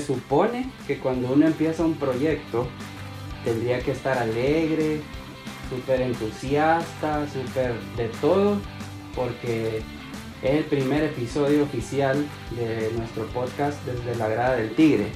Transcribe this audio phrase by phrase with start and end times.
[0.00, 2.66] supone que cuando uno empieza un proyecto
[3.44, 5.00] tendría que estar alegre,
[5.70, 8.58] súper entusiasta, súper de todo,
[9.14, 9.82] porque
[10.42, 12.24] es el primer episodio oficial
[12.56, 15.08] de nuestro podcast desde la grada del tigre.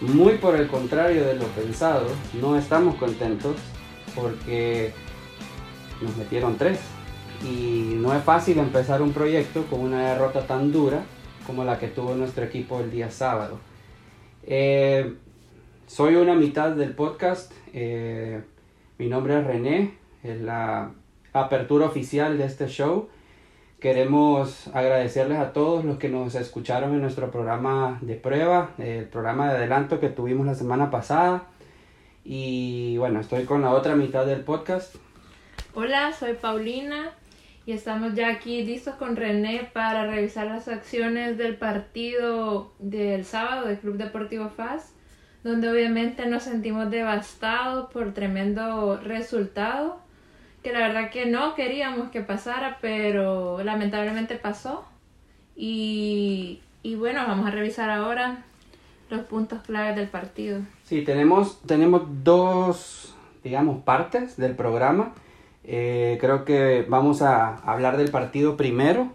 [0.00, 2.08] Muy por el contrario de lo pensado,
[2.40, 3.56] no estamos contentos
[4.14, 4.92] porque
[6.00, 6.78] nos metieron tres.
[7.44, 11.02] Y no es fácil empezar un proyecto con una derrota tan dura
[11.46, 13.58] como la que tuvo nuestro equipo el día sábado.
[14.44, 15.14] Eh,
[15.86, 17.52] soy una mitad del podcast.
[17.72, 18.42] Eh,
[18.98, 19.94] mi nombre es René.
[20.22, 20.90] Es la
[21.32, 23.08] apertura oficial de este show.
[23.80, 29.48] Queremos agradecerles a todos los que nos escucharon en nuestro programa de prueba, el programa
[29.48, 31.48] de adelanto que tuvimos la semana pasada.
[32.24, 34.94] Y bueno, estoy con la otra mitad del podcast.
[35.74, 37.12] Hola, soy Paulina
[37.64, 43.68] y estamos ya aquí listos con René para revisar las acciones del partido del sábado
[43.68, 44.92] del Club Deportivo FAS,
[45.44, 50.00] donde obviamente nos sentimos devastados por tremendo resultado,
[50.62, 54.84] que la verdad que no queríamos que pasara, pero lamentablemente pasó.
[55.54, 58.44] Y, y bueno, vamos a revisar ahora
[59.10, 60.60] los puntos claves del partido.
[60.84, 65.12] Sí, tenemos, tenemos dos, digamos, partes del programa.
[65.64, 69.12] Eh, creo que vamos a hablar del partido primero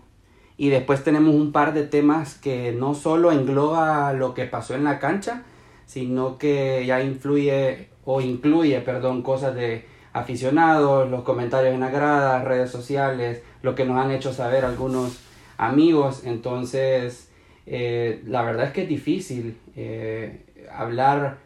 [0.58, 4.84] y después tenemos un par de temas que no solo engloba lo que pasó en
[4.84, 5.44] la cancha,
[5.86, 12.44] sino que ya influye o incluye, perdón, cosas de aficionados, los comentarios en la grada,
[12.44, 15.20] redes sociales, lo que nos han hecho saber algunos
[15.58, 16.24] amigos.
[16.26, 17.30] Entonces,
[17.66, 21.38] eh, la verdad es que es difícil eh, hablar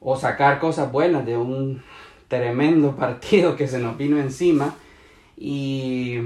[0.00, 1.82] o sacar cosas buenas de un
[2.28, 4.74] tremendo partido que se nos vino encima.
[5.36, 6.18] Y,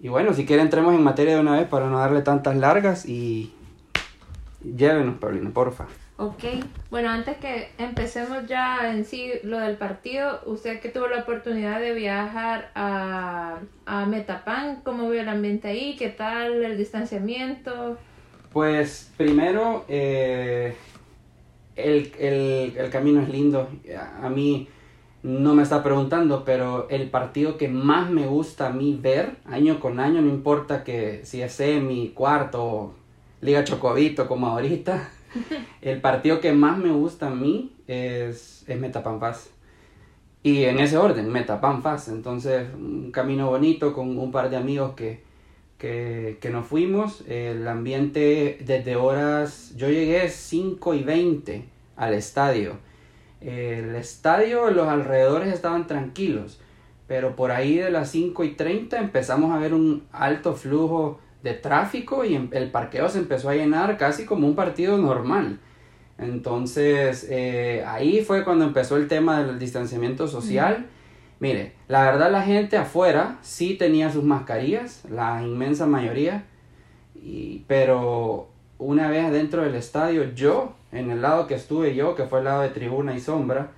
[0.00, 3.06] y bueno, si quiere entremos en materia de una vez para no darle tantas largas
[3.06, 3.52] y
[4.62, 5.86] llévenos, Paulina, porfa.
[6.18, 6.44] Ok,
[6.90, 11.78] bueno, antes que empecemos ya en sí lo del partido, usted que tuvo la oportunidad
[11.78, 15.94] de viajar a, a Metapan, ¿cómo vio el ambiente ahí?
[15.96, 17.98] ¿Qué tal el distanciamiento?
[18.50, 20.74] Pues primero, eh,
[21.76, 23.68] el, el, el, camino es lindo.
[24.22, 24.68] A mí
[25.26, 29.80] no me está preguntando, pero el partido que más me gusta a mí ver año
[29.80, 32.94] con año, no importa que si es semi, cuarto,
[33.40, 35.10] liga chocobito como ahorita,
[35.82, 39.50] el partido que más me gusta a mí es, es Metapanfaz.
[40.44, 42.06] Y en ese orden, Metapanfaz.
[42.06, 45.22] Entonces, un camino bonito con un par de amigos que,
[45.76, 47.24] que, que nos fuimos.
[47.26, 51.64] El ambiente desde horas, yo llegué 5 y 20
[51.96, 52.85] al estadio
[53.46, 56.60] el estadio, los alrededores estaban tranquilos,
[57.06, 61.54] pero por ahí de las 5 y 30 empezamos a ver un alto flujo de
[61.54, 65.60] tráfico y em, el parqueo se empezó a llenar casi como un partido normal.
[66.18, 70.86] Entonces eh, ahí fue cuando empezó el tema del distanciamiento social.
[71.38, 76.44] Mire, la verdad la gente afuera sí tenía sus mascarillas, la inmensa mayoría,
[77.14, 78.48] y, pero
[78.78, 82.46] una vez dentro del estadio yo en el lado que estuve yo, que fue el
[82.46, 83.70] lado de tribuna y sombra,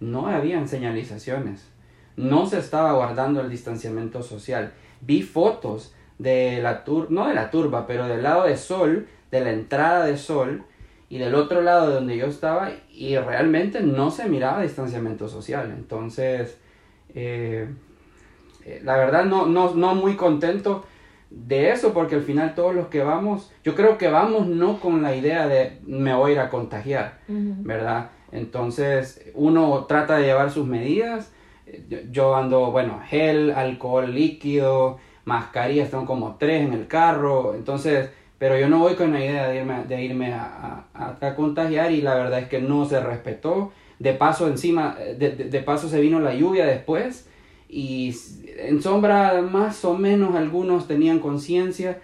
[0.00, 1.68] no habían señalizaciones.
[2.16, 4.72] No se estaba guardando el distanciamiento social.
[5.00, 9.40] Vi fotos de la turba, no de la turba, pero del lado de sol, de
[9.40, 10.64] la entrada de sol,
[11.08, 15.70] y del otro lado de donde yo estaba, y realmente no se miraba distanciamiento social.
[15.76, 16.58] Entonces,
[17.14, 17.68] eh,
[18.64, 20.86] eh, la verdad no, no, no muy contento
[21.34, 25.02] de eso, porque al final todos los que vamos, yo creo que vamos no con
[25.02, 28.10] la idea de me voy a ir a contagiar, ¿verdad?
[28.32, 31.32] Entonces uno trata de llevar sus medidas,
[32.10, 38.58] yo ando, bueno, gel, alcohol líquido, mascarillas, están como tres en el carro, entonces, pero
[38.58, 42.14] yo no voy con la idea de irme, de irme a, a, contagiar y la
[42.14, 46.34] verdad es que no se respetó, de paso encima, de, de paso se vino la
[46.34, 47.28] lluvia después,
[47.74, 48.14] y
[48.58, 52.00] en sombra más o menos algunos tenían conciencia,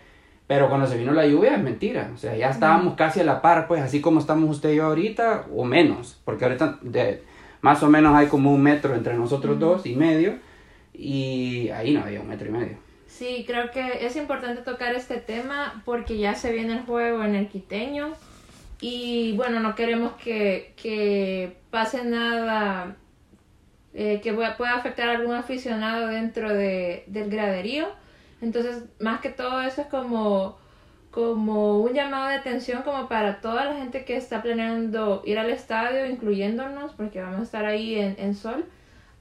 [0.47, 3.43] pero cuando se vino la lluvia es mentira, o sea, ya estábamos casi a la
[3.43, 7.23] par, pues así como estamos usted y yo ahorita, o menos, porque ahorita de,
[7.61, 10.39] más o menos hay como un metro entre nosotros dos y medio,
[10.95, 12.77] y ahí no había un metro y medio.
[13.07, 17.35] Sí, creo que es importante tocar este tema porque ya se viene el juego en
[17.35, 18.13] el quiteño
[18.81, 22.97] y bueno, no queremos que, que pase nada
[23.95, 27.89] eh, que pueda afectar a algún aficionado dentro de, del graderío.
[28.41, 30.59] Entonces, más que todo eso es como,
[31.11, 35.51] como un llamado de atención como para toda la gente que está planeando ir al
[35.51, 38.65] estadio, incluyéndonos, porque vamos a estar ahí en, en sol,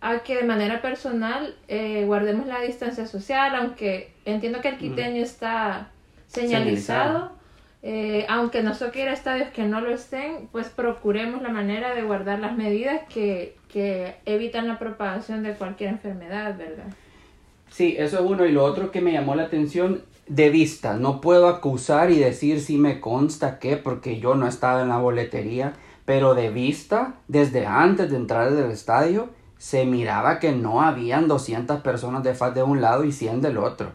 [0.02, 5.24] a que de manera personal eh, guardemos la distancia social, aunque entiendo que el quiteño
[5.24, 5.90] está
[6.28, 7.37] señalizado.
[7.84, 11.94] Eh, aunque nos toque ir a estadios que no lo estén, pues procuremos la manera
[11.94, 16.88] de guardar las medidas que, que evitan la propagación de cualquier enfermedad, ¿verdad?
[17.70, 18.46] Sí, eso es uno.
[18.46, 20.96] Y lo otro que me llamó la atención, de vista.
[20.96, 24.90] No puedo acusar y decir si me consta que, porque yo no he estado en
[24.90, 25.74] la boletería,
[26.06, 31.82] pero de vista, desde antes de entrar del estadio, se miraba que no habían 200
[31.82, 33.92] personas de FAS de un lado y 100 del otro.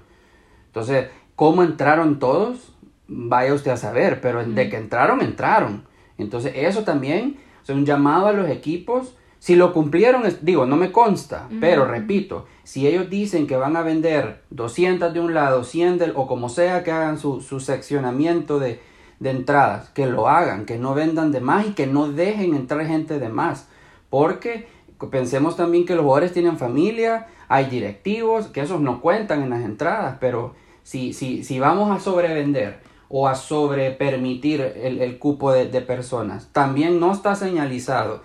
[0.66, 2.71] Entonces, ¿cómo entraron todos?
[3.14, 5.84] Vaya usted a saber, pero de que entraron, entraron.
[6.18, 9.16] Entonces, eso también es un llamado a los equipos.
[9.38, 13.82] Si lo cumplieron, digo, no me consta, pero repito, si ellos dicen que van a
[13.82, 18.60] vender 200 de un lado, 100 del, o como sea que hagan su, su seccionamiento
[18.60, 18.80] de,
[19.18, 22.86] de entradas, que lo hagan, que no vendan de más y que no dejen entrar
[22.86, 23.68] gente de más.
[24.10, 24.68] Porque
[25.10, 29.62] pensemos también que los jugadores tienen familia, hay directivos, que esos no cuentan en las
[29.62, 32.80] entradas, pero si, si, si vamos a sobrevender
[33.14, 38.22] o a sobre permitir el, el cupo de, de, personas, también no está señalizado.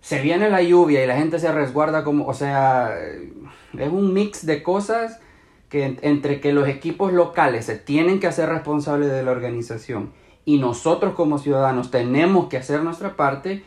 [0.00, 2.96] Se viene la lluvia y la gente se resguarda como, o sea,
[3.76, 5.18] es un mix de cosas
[5.68, 10.12] que entre que los equipos locales se tienen que hacer responsables de la organización
[10.44, 13.64] y nosotros como ciudadanos tenemos que hacer nuestra parte,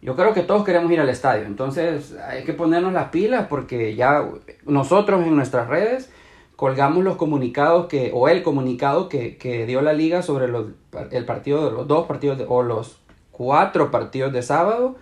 [0.00, 1.44] yo creo que todos queremos ir al estadio.
[1.44, 4.26] Entonces hay que ponernos las pilas porque ya
[4.64, 6.10] nosotros en nuestras redes
[6.56, 10.66] colgamos los comunicados que, o el comunicado que, que dio la liga sobre los,
[11.10, 12.98] el partido de los dos partidos de, o los
[13.30, 14.96] cuatro partidos de sábado.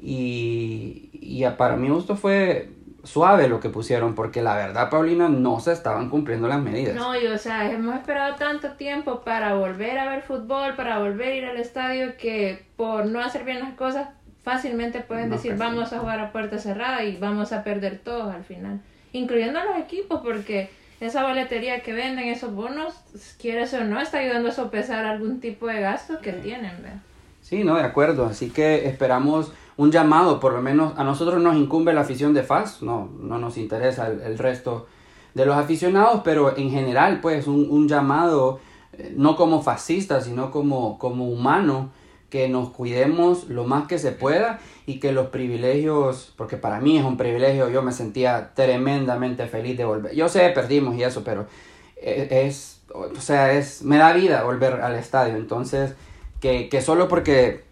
[0.00, 2.70] Y, y para mí esto fue
[3.04, 6.94] suave lo que pusieron, porque la verdad, Paulina, no se estaban cumpliendo las medidas.
[6.94, 11.28] No, y o sea, hemos esperado tanto tiempo para volver a ver fútbol, para volver
[11.28, 14.08] a ir al estadio, que por no hacer bien las cosas,
[14.42, 18.32] fácilmente pueden no, decir, vamos a jugar a puerta cerrada y vamos a perder todos
[18.32, 18.80] al final,
[19.12, 20.70] incluyendo a los equipos, porque
[21.06, 22.94] esa boletería que venden, esos bonos,
[23.40, 27.00] quieres o no, está ayudando a sopesar algún tipo de gasto que tienen, ¿verdad?
[27.40, 31.56] Sí, no, de acuerdo, así que esperamos un llamado, por lo menos a nosotros nos
[31.56, 34.86] incumbe la afición de FAS, no, no nos interesa el, el resto
[35.34, 38.60] de los aficionados, pero en general, pues, un, un llamado,
[38.92, 41.90] eh, no como fascista, sino como, como humano,
[42.32, 46.96] que nos cuidemos lo más que se pueda y que los privilegios, porque para mí
[46.96, 50.14] es un privilegio, yo me sentía tremendamente feliz de volver.
[50.14, 51.46] Yo sé, perdimos y eso, pero
[51.94, 55.94] es, es o sea, es, me da vida volver al estadio, entonces,
[56.40, 57.64] que, que solo porque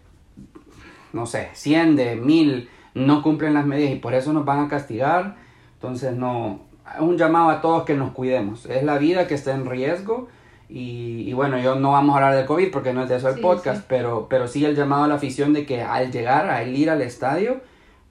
[1.11, 4.69] no sé, 100 de 1000 no cumplen las medidas y por eso nos van a
[4.69, 5.37] castigar.
[5.73, 6.61] Entonces, no,
[6.99, 8.67] un llamado a todos que nos cuidemos.
[8.67, 10.27] Es la vida que está en riesgo.
[10.71, 13.27] Y, y bueno, yo no vamos a hablar de COVID porque no es de eso
[13.27, 13.85] el sí, podcast, sí.
[13.89, 17.01] Pero, pero sí el llamado a la afición de que al llegar, al ir al
[17.01, 17.59] estadio,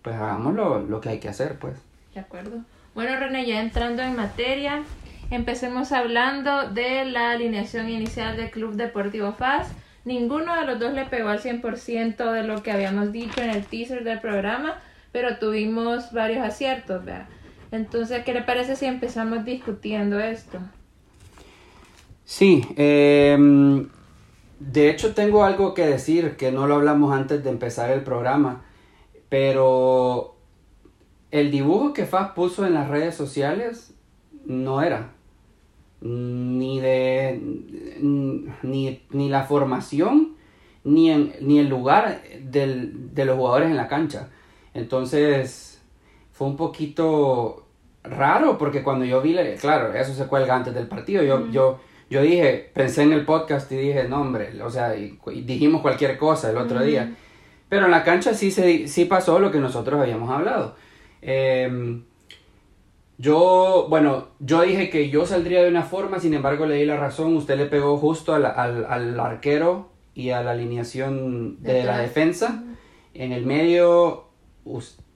[0.03, 1.79] pues hagamos lo, lo que hay que hacer, pues.
[2.15, 2.59] De acuerdo.
[2.95, 4.83] Bueno, René, ya entrando en materia,
[5.31, 9.69] empecemos hablando de la alineación inicial del Club Deportivo FAS.
[10.05, 13.65] Ninguno de los dos le pegó al 100% de lo que habíamos dicho en el
[13.65, 14.75] teaser del programa,
[15.13, 17.27] pero tuvimos varios aciertos, ¿verdad?
[17.73, 20.59] Entonces, ¿qué le parece si empezamos discutiendo esto?
[22.31, 23.37] Sí, eh,
[24.61, 28.63] de hecho tengo algo que decir que no lo hablamos antes de empezar el programa,
[29.29, 30.37] pero
[31.33, 33.95] el dibujo que Faz puso en las redes sociales
[34.47, 35.11] no era
[36.03, 37.41] ni de
[38.01, 40.37] ni, ni la formación
[40.85, 44.29] ni, en, ni el lugar del, de los jugadores en la cancha.
[44.73, 45.83] Entonces
[46.31, 47.67] fue un poquito
[48.05, 51.25] raro porque cuando yo vi, claro, eso se cuelga antes del partido.
[51.25, 51.51] Yo, mm.
[51.51, 55.41] yo, yo dije, pensé en el podcast y dije, no, hombre, o sea, y, y
[55.43, 57.15] dijimos cualquier cosa el otro día.
[57.69, 60.75] Pero en la cancha sí, se, sí pasó lo que nosotros habíamos hablado.
[61.23, 62.03] Eh,
[63.17, 66.97] yo, bueno, yo dije que yo saldría de una forma, sin embargo le di la
[66.97, 71.85] razón, usted le pegó justo al, al, al arquero y a la alineación de, de
[71.85, 72.65] la defensa.
[73.15, 74.31] En el medio,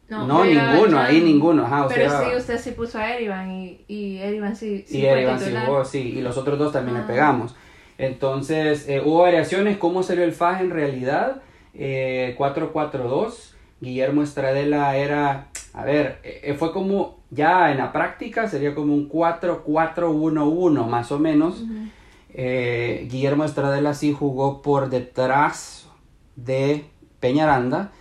[0.09, 1.65] no, no ninguno, ahí ninguno.
[1.65, 5.07] Ajá, Pero sea, sí, usted sí puso a Erivan y, y Erivan sí, sí Y
[5.07, 7.01] Erivan sí jugó, sí, y los otros dos también ah.
[7.01, 7.55] le pegamos.
[7.97, 11.43] Entonces, eh, hubo variaciones, ¿cómo salió el FAJ en realidad?
[11.75, 18.75] Eh, 4-4-2, Guillermo Estradela era, a ver, eh, fue como ya en la práctica sería
[18.75, 21.63] como un 4-4-1-1 más o menos.
[21.63, 21.91] Uh -huh.
[22.35, 25.89] eh, Guillermo Estradela sí jugó por detrás
[26.37, 26.85] de
[27.21, 27.93] Peñaranda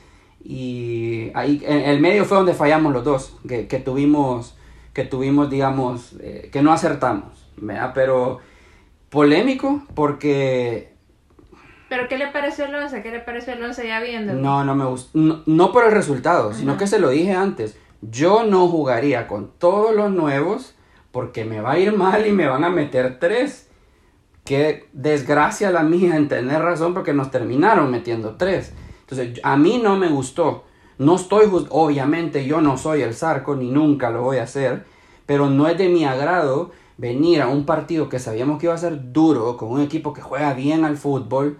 [0.44, 4.56] y ahí en el medio fue donde fallamos los dos, que, que tuvimos,
[4.94, 7.92] que tuvimos, digamos, eh, que no acertamos, ¿verdad?
[7.94, 8.40] Pero
[9.10, 10.94] polémico porque...
[11.90, 13.04] ¿Pero qué le pareció el 11?
[13.04, 14.34] ¿Qué le pareció el 11 ya viendo?
[14.34, 16.58] No, no me gustó, no, no por el resultado, Ajá.
[16.58, 17.78] sino que se lo dije antes
[18.10, 20.76] yo no jugaría con todos los nuevos
[21.12, 23.70] porque me va a ir mal y me van a meter tres.
[24.44, 28.74] qué desgracia la mía en tener razón porque nos terminaron metiendo tres.
[29.44, 30.64] A mí no me gustó.
[30.98, 34.86] No estoy, obviamente yo no soy el Zarco ni nunca lo voy a hacer,
[35.26, 38.78] pero no es de mi agrado venir a un partido que sabíamos que iba a
[38.78, 41.60] ser duro, con un equipo que juega bien al fútbol,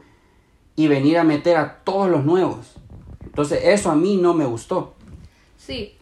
[0.76, 2.76] y venir a meter a todos los nuevos.
[3.24, 4.94] Entonces eso a mí no me gustó.
[5.58, 5.96] Sí,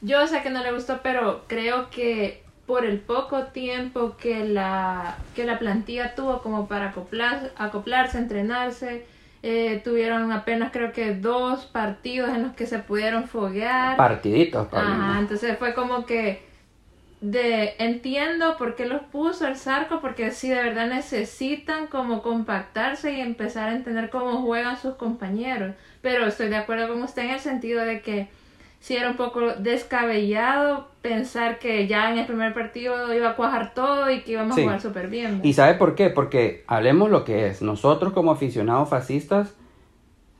[0.00, 5.18] yo sé que no le gustó, pero creo que por el poco tiempo que la,
[5.34, 9.06] que la plantilla tuvo como para acoplar, acoplarse, entrenarse,
[9.42, 13.96] eh, tuvieron apenas creo que dos partidos en los que se pudieron foguear.
[13.96, 16.46] Partiditos, Ajá, entonces fue como que
[17.20, 23.12] de entiendo por qué los puso el Zarco, porque sí de verdad necesitan como compactarse
[23.12, 25.74] y empezar a entender cómo juegan sus compañeros.
[26.00, 28.28] Pero estoy de acuerdo con usted en el sentido de que
[28.80, 33.74] sí era un poco descabellado pensar que ya en el primer partido iba a cuajar
[33.74, 35.40] todo y que íbamos a jugar súper bien.
[35.42, 36.10] ¿Y sabe por qué?
[36.10, 37.62] Porque hablemos lo que es.
[37.62, 39.54] Nosotros como aficionados fascistas,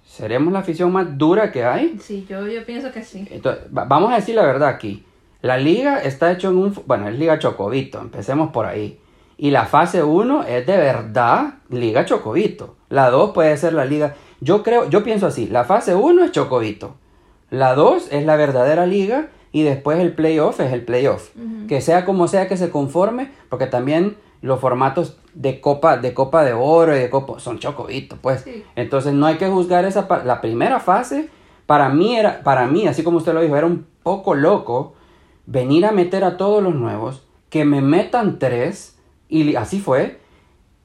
[0.04, 1.98] ¿seremos la afición más dura que hay?
[2.00, 3.26] Sí, yo, yo pienso que sí.
[3.30, 5.04] Entonces, vamos a decir la verdad aquí.
[5.40, 6.74] La liga está hecho en un...
[6.86, 8.98] Bueno, es Liga Chocobito, empecemos por ahí.
[9.36, 12.74] Y la fase 1 es de verdad Liga Chocobito.
[12.88, 14.16] La 2 puede ser la liga...
[14.40, 16.96] Yo creo, yo pienso así, la fase 1 es Chocobito.
[17.50, 21.30] La 2 es la verdadera liga y después el playoff es el playoff.
[21.66, 26.44] Que sea como sea que se conforme, porque también los formatos de copa de copa
[26.44, 28.44] de oro y de copa son chocobitos, pues.
[28.76, 31.28] Entonces no hay que juzgar esa la primera fase
[31.68, 34.94] para mí era para mí, así como usted lo dijo, era un poco loco
[35.44, 40.18] venir a meter a todos los nuevos, que me metan tres y así fue,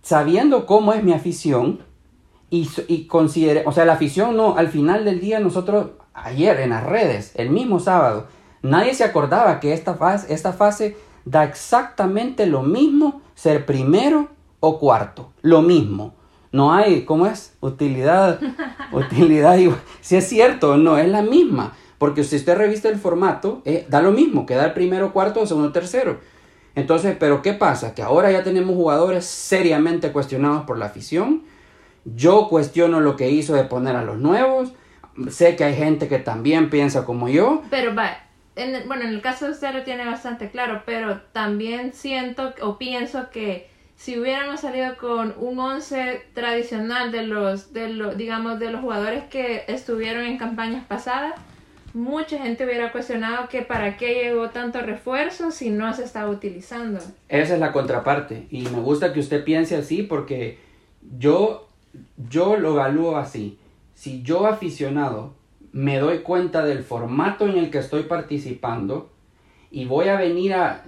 [0.01, 1.83] sabiendo cómo es mi afición
[2.49, 6.71] y, y considere, o sea, la afición no, al final del día nosotros ayer en
[6.71, 8.27] las redes, el mismo sábado,
[8.61, 14.29] nadie se acordaba que esta fase, esta fase da exactamente lo mismo ser primero
[14.59, 16.15] o cuarto, lo mismo.
[16.51, 17.55] No hay, ¿cómo es?
[17.61, 18.39] Utilidad,
[18.91, 19.57] utilidad,
[20.01, 21.73] si es cierto, no, es la misma.
[21.97, 26.19] Porque si usted revista el formato, eh, da lo mismo, quedar primero, cuarto, segundo, tercero.
[26.75, 27.93] Entonces, pero ¿qué pasa?
[27.95, 31.43] Que ahora ya tenemos jugadores seriamente cuestionados por la afición.
[32.03, 34.73] Yo cuestiono lo que hizo de poner a los nuevos
[35.29, 37.63] sé que hay gente que también piensa como yo.
[37.69, 38.17] Pero va,
[38.85, 43.29] bueno, en el caso de usted lo tiene bastante claro, pero también siento o pienso
[43.31, 48.81] que si hubiéramos salido con un 11 tradicional de los, de los, digamos, de los
[48.81, 51.35] jugadores que estuvieron en campañas pasadas,
[51.93, 56.99] mucha gente hubiera cuestionado que para qué llegó tanto refuerzo si no se estaba utilizando.
[57.29, 60.59] Esa es la contraparte y me gusta que usted piense así porque
[61.17, 61.69] yo,
[62.29, 63.59] yo lo evalúo así
[64.03, 65.33] si yo aficionado
[65.71, 69.09] me doy cuenta del formato en el que estoy participando
[69.71, 70.83] y voy a venir a,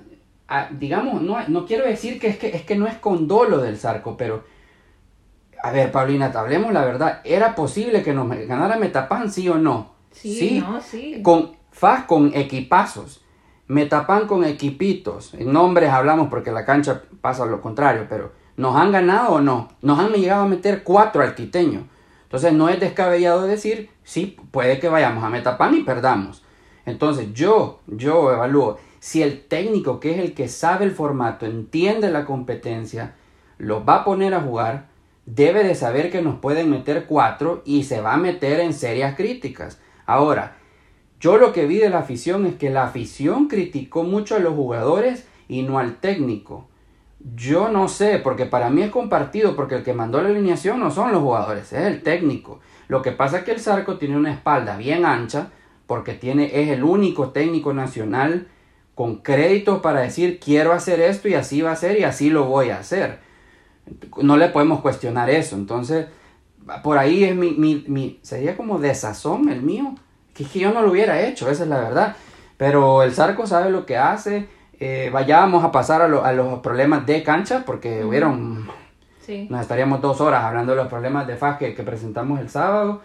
[0.72, 3.78] digamos, no, no quiero decir que es, que es que no es con dolo del
[3.78, 4.44] Zarco, pero
[5.64, 9.94] a ver, Paulina, hablemos la verdad, ¿era posible que nos ganara Metapan, sí o no?
[10.12, 11.22] Sí, No, sí.
[11.24, 13.24] Con FAS con equipazos,
[13.68, 18.92] Metapan con equipitos, en nombres hablamos porque la cancha pasa lo contrario, pero ¿nos han
[18.92, 19.70] ganado o no?
[19.82, 21.95] Nos han llegado a meter cuatro al quiteño.
[22.36, 26.44] Entonces no es descabellado decir, sí, puede que vayamos a Metapan y perdamos.
[26.86, 32.12] Entonces yo, yo evalúo, si el técnico que es el que sabe el formato, entiende
[32.12, 33.15] la competencia,
[33.58, 34.88] lo va a poner a jugar,
[35.25, 39.15] debe de saber que nos pueden meter cuatro y se va a meter en serias
[39.15, 39.80] críticas.
[40.06, 40.58] Ahora,
[41.22, 44.56] yo lo que vi de la afición es que la afición criticó mucho a los
[44.56, 46.68] jugadores y no al técnico.
[47.34, 50.91] Yo no sé, porque para mí es compartido, porque el que mandó la alineación no
[50.91, 52.60] son los jugadores, es el técnico.
[52.88, 55.50] Lo que pasa es que el Zarco tiene una espalda bien ancha,
[55.88, 58.48] porque tiene, es el único técnico nacional
[58.94, 62.46] con créditos para decir quiero hacer esto y así va a ser y así lo
[62.46, 63.20] voy a hacer.
[64.22, 65.55] No le podemos cuestionar eso.
[65.55, 66.08] Entonces,
[66.84, 69.96] por ahí es mi, mi, mi sería como desazón el mío,
[70.36, 72.15] que, que yo no lo hubiera hecho, esa es la verdad.
[72.58, 74.48] Pero el Zarco sabe lo que hace
[74.79, 78.67] eh, vayamos a pasar a, los problemas de cancha, porque hubieron,
[79.50, 83.01] nos estaríamos dos horas hablando de los problemas de FAS que, presentamos el sábado,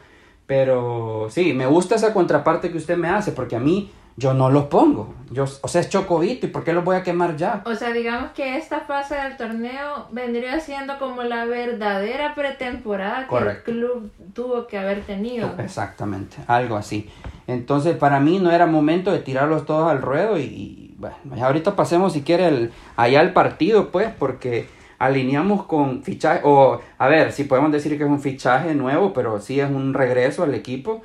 [0.47, 4.51] pero sí, me gusta esa contraparte que usted me hace, porque a mí yo no
[4.51, 5.15] los pongo.
[5.31, 7.63] Yo, o sea, es chocovito, ¿y por qué los voy a quemar ya?
[7.65, 13.37] O sea, digamos que esta fase del torneo vendría siendo como la verdadera pretemporada que
[13.37, 15.55] el club tuvo que haber tenido.
[15.59, 17.09] Exactamente, algo así.
[17.47, 22.13] Entonces, para mí no era momento de tirarlos todos al ruedo y bueno, ahorita pasemos
[22.13, 27.45] si quiere el, allá al partido, pues, porque alineamos con fichaje, o a ver, si
[27.45, 31.01] podemos decir que es un fichaje nuevo, pero sí es un regreso al equipo.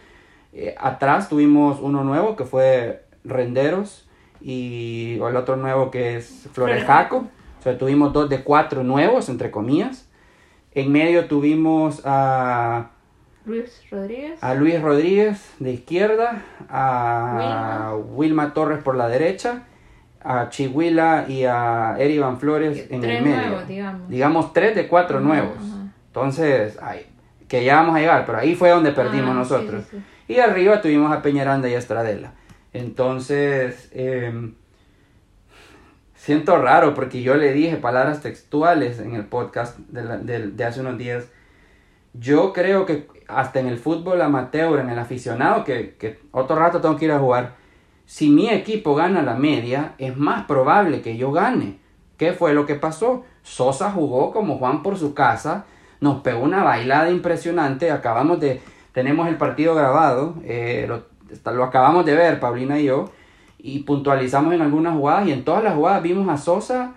[0.52, 4.08] Eh, atrás tuvimos uno nuevo que fue Renderos
[4.42, 7.26] y el otro nuevo que es Flores Jaco.
[7.60, 10.08] O sea, tuvimos dos de cuatro nuevos, entre comillas.
[10.74, 12.92] En medio tuvimos a
[13.46, 14.44] Luis Rodríguez.
[14.44, 19.64] a Luis Rodríguez de izquierda, a Wilma, Torres por la derecha,
[20.26, 23.38] a Chihuila y a Erivan Flores en Tres el medio.
[23.48, 24.10] nuevos, digamos.
[24.10, 25.56] Digamos tres de cuatro Ajá, nuevos.
[25.58, 25.88] ajá.
[26.08, 27.06] Entonces, ay,
[27.48, 29.84] que ya vamos a llegar, pero ahí fue donde perdimos Ah, sí, nosotros.
[29.92, 32.32] sí, Y arriba tuvimos a Peñaranda y a Estradela.
[32.74, 34.52] Entonces, eh,
[36.16, 40.64] siento raro porque yo le dije palabras textuales en el podcast de, la- de- de
[40.64, 41.28] hace unos días.
[42.14, 46.80] Yo creo que hasta en el fútbol amateur, en el aficionado, que, que otro rato
[46.82, 47.54] tengo que ir a jugar,
[48.06, 51.80] si mi equipo gana la media, es más probable que yo gane.
[52.18, 53.24] ¿Qué fue lo que pasó?
[53.44, 55.66] Sosa jugó como Juan por su casa,
[56.00, 61.06] nos pegó una bailada impresionante, acabamos de, tenemos el partido grabado, eh, lo,
[61.52, 63.12] lo acabamos de ver, Paulina y yo,
[63.58, 66.94] y puntualizamos en algunas jugadas, y en todas las jugadas vimos a Sosa,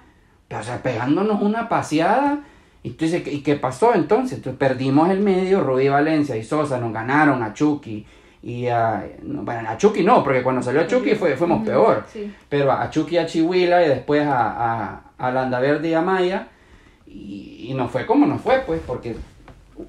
[0.51, 2.41] o sea, pegándonos una paseada,
[2.83, 4.39] y tú dices, ¿y qué pasó entonces?
[4.39, 8.07] Entonces perdimos el medio, Rudy Valencia y Sosa nos ganaron a Chucky,
[8.43, 12.33] y a, no, bueno, a Chucky no, porque cuando salió Chucky fue, fuimos peor, Sí.
[12.49, 16.49] pero a Chucky a Chihuila y después a, a, a Landaverde y a Maya
[17.07, 19.17] y, y nos fue como nos fue pues porque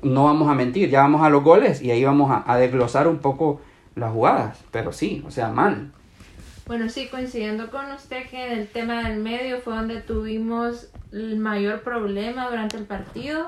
[0.01, 3.07] no vamos a mentir, ya vamos a los goles y ahí vamos a, a desglosar
[3.07, 3.61] un poco
[3.95, 5.91] las jugadas, pero sí, o sea, mal.
[6.67, 11.37] Bueno, sí, coincidiendo con usted que en el tema del medio fue donde tuvimos el
[11.37, 13.47] mayor problema durante el partido.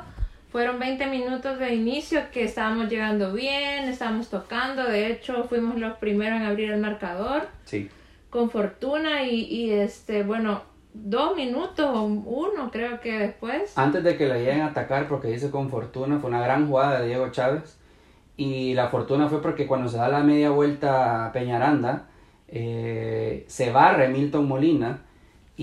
[0.51, 5.93] Fueron 20 minutos de inicio que estábamos llegando bien, estábamos tocando, de hecho fuimos los
[5.97, 7.89] primeros en abrir el marcador Sí.
[8.29, 10.61] con fortuna y, y este, bueno,
[10.93, 13.77] dos minutos o uno creo que después.
[13.77, 16.99] Antes de que la lleguen a atacar, porque dice con fortuna, fue una gran jugada
[16.99, 17.77] de Diego Chávez.
[18.35, 22.07] Y la fortuna fue porque cuando se da la media vuelta a Peñaranda,
[22.47, 24.99] eh, se barre Milton Molina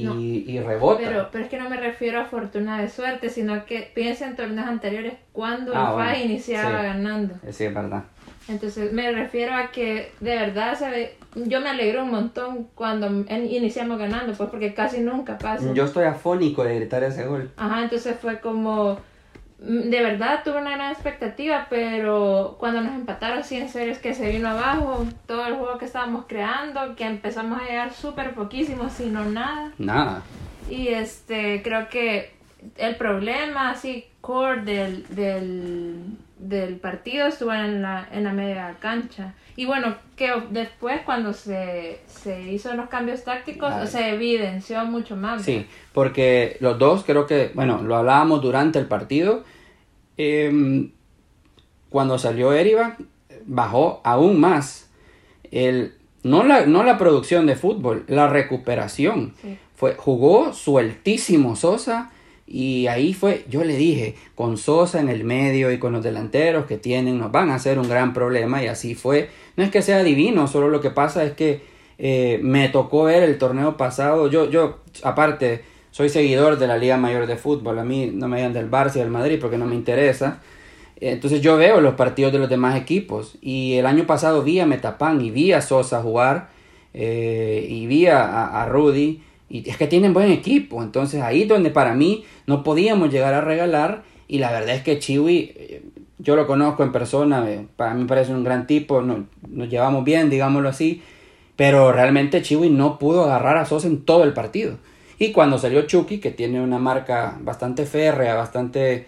[0.00, 0.14] y, No.
[0.20, 1.00] y rebota.
[1.04, 4.36] Pero, pero es que no me refiero a fortuna de suerte, sino que piensa en
[4.36, 6.86] torneos anteriores cuando Ah, el bueno, FAI iniciaba sí.
[6.86, 7.34] ganando.
[7.46, 8.04] Eh, Sí, es verdad.
[8.48, 13.06] Entonces me refiero a que de verdad se ve, yo me alegro un montón cuando
[13.28, 15.72] iniciamos ganando, pues porque casi nunca pasa.
[15.74, 17.50] Yo estoy afónico de gritar ese gol.
[17.58, 18.98] Ajá, entonces fue como,
[19.58, 24.14] de verdad tuve una gran expectativa, pero cuando nos empataron, sí, en serio es que
[24.14, 28.88] se vino abajo todo el juego que estábamos creando, que empezamos a llegar súper poquísimo,
[28.88, 29.72] sino nada.
[29.78, 30.22] Nada.
[30.70, 32.34] Y este, creo que
[32.76, 39.34] el problema así core del, del, del partido estuvo en la, en la media cancha.
[39.58, 45.42] Y bueno, que después cuando se, se hizo los cambios tácticos se evidenció mucho más.
[45.42, 49.42] Sí, porque los dos creo que, bueno, lo hablábamos durante el partido.
[50.16, 50.92] em,
[51.90, 52.98] cuando salió Erivan,
[53.46, 54.90] bajó aún más.
[55.50, 59.34] El, no, la, no la producción de fútbol, la recuperación.
[59.42, 59.58] Sí.
[59.74, 62.12] Fue, jugó sueltísimo Sosa
[62.50, 66.64] y ahí fue, yo le dije, con Sosa en el medio y con los delanteros
[66.66, 69.28] que tienen, nos van a hacer un gran problema y así fue.
[69.56, 71.60] No es que sea divino, solo lo que pasa es que
[71.98, 74.28] eh, me tocó ver el torneo pasado.
[74.30, 77.78] Yo, yo, aparte, soy seguidor de la Liga Mayor de Fútbol.
[77.78, 80.40] A mí no me digan del Barça y del Madrid porque no me interesa.
[81.00, 83.36] Entonces yo veo los partidos de los demás equipos.
[83.40, 86.50] Y el año pasado vi a Metapán y vi a Sosa jugar.
[86.94, 89.22] eh, y vi a, a- Rudy.
[89.50, 90.82] Y es que tienen buen equipo.
[90.82, 94.02] Entonces ahí donde para mí no podíamos llegar a regalar.
[94.28, 95.82] Y la verdad es que Chiwi, eh,
[96.18, 97.44] yo lo conozco en persona.
[97.50, 99.00] eh, para mí parece un gran tipo.
[99.02, 101.02] no- nos llevamos bien, digámoslo así.
[101.56, 104.78] Pero realmente Chiwi no pudo agarrar a Sosa en todo el partido.
[105.18, 109.06] Y cuando salió Chucky, que tiene una marca bastante férrea, bastante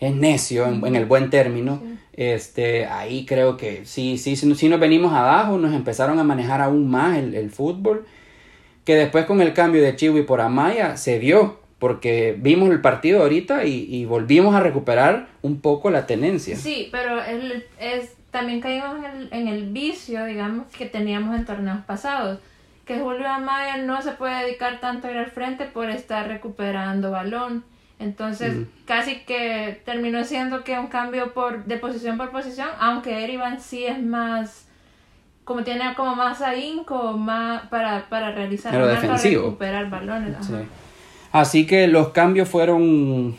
[0.00, 1.98] es necio en, en el buen término, Sí.
[2.14, 6.60] este, ahí creo que sí, sí, sí, sí nos venimos abajo, nos empezaron a manejar
[6.62, 8.04] aún más el, el fútbol,
[8.84, 13.22] que después con el cambio de Chiwi por Amaya se vio, porque vimos el partido
[13.22, 16.56] ahorita y, y volvimos a recuperar un poco la tenencia.
[16.56, 21.44] Sí, pero el, es, también caímos en el, en el vicio, digamos, que teníamos en
[21.44, 22.38] torneos pasados.
[22.86, 27.10] Que Julio Amaya no se puede dedicar tanto a ir al frente por estar recuperando
[27.10, 27.64] balón.
[27.98, 28.64] Entonces, Mm.
[28.86, 33.86] casi que terminó siendo que un cambio por, de posición por posición, aunque Erivan sí
[33.86, 34.63] es más,
[35.44, 39.44] como tiene como más ahínco, más para, para realizar defensivo.
[39.44, 40.36] recuperar balones.
[40.46, 40.54] Sí.
[41.32, 43.36] Así que los cambios fueron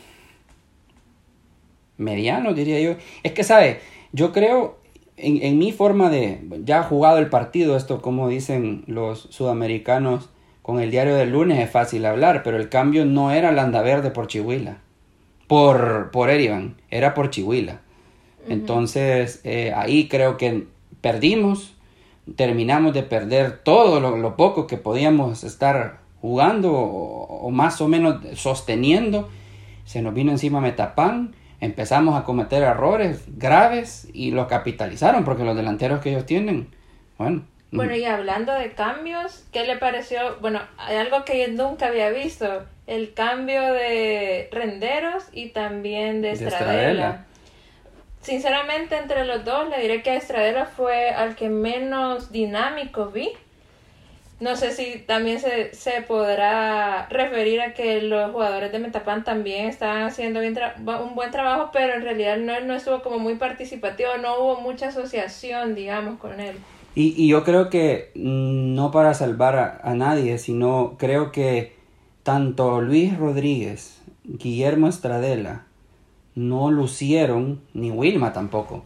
[1.96, 2.96] medianos, diría yo.
[3.22, 3.80] Es que, ¿sabe?
[4.12, 4.78] Yo creo,
[5.16, 10.30] en, en mi forma de, ya jugado el partido, esto como dicen los sudamericanos,
[10.62, 14.26] con el diario del lunes es fácil hablar, pero el cambio no era Landaverde por
[14.26, 14.78] Chihuila,
[15.46, 17.80] por, por Erivan, era por Chihuila.
[18.48, 20.66] Entonces, eh, ahí creo que
[21.00, 21.75] perdimos,
[22.34, 27.88] terminamos de perder todo lo, lo poco que podíamos estar jugando o, o más o
[27.88, 29.28] menos sosteniendo.
[29.84, 35.56] Se nos vino encima Metapán, empezamos a cometer errores graves y los capitalizaron porque los
[35.56, 36.68] delanteros que ellos tienen,
[37.18, 37.42] bueno.
[37.72, 40.36] Bueno, y hablando de cambios, ¿qué le pareció?
[40.40, 46.32] Bueno, hay algo que yo nunca había visto, el cambio de Renderos y también de
[46.32, 47.26] Estradela.
[48.26, 53.30] Sinceramente, entre los dos, le diré que Estradela fue al que menos dinámico vi.
[54.40, 59.66] No sé si también se, se podrá referir a que los jugadores de Metapan también
[59.66, 64.40] estaban haciendo un buen trabajo, pero en realidad no, no estuvo como muy participativo, no
[64.40, 66.56] hubo mucha asociación, digamos, con él.
[66.96, 71.76] Y, y yo creo que mm, no para salvar a, nadie, sino creo que
[72.24, 75.66] tanto Luis Rodríguez, Guillermo Estradela,
[76.36, 78.84] no lucieron, ni Wilma tampoco,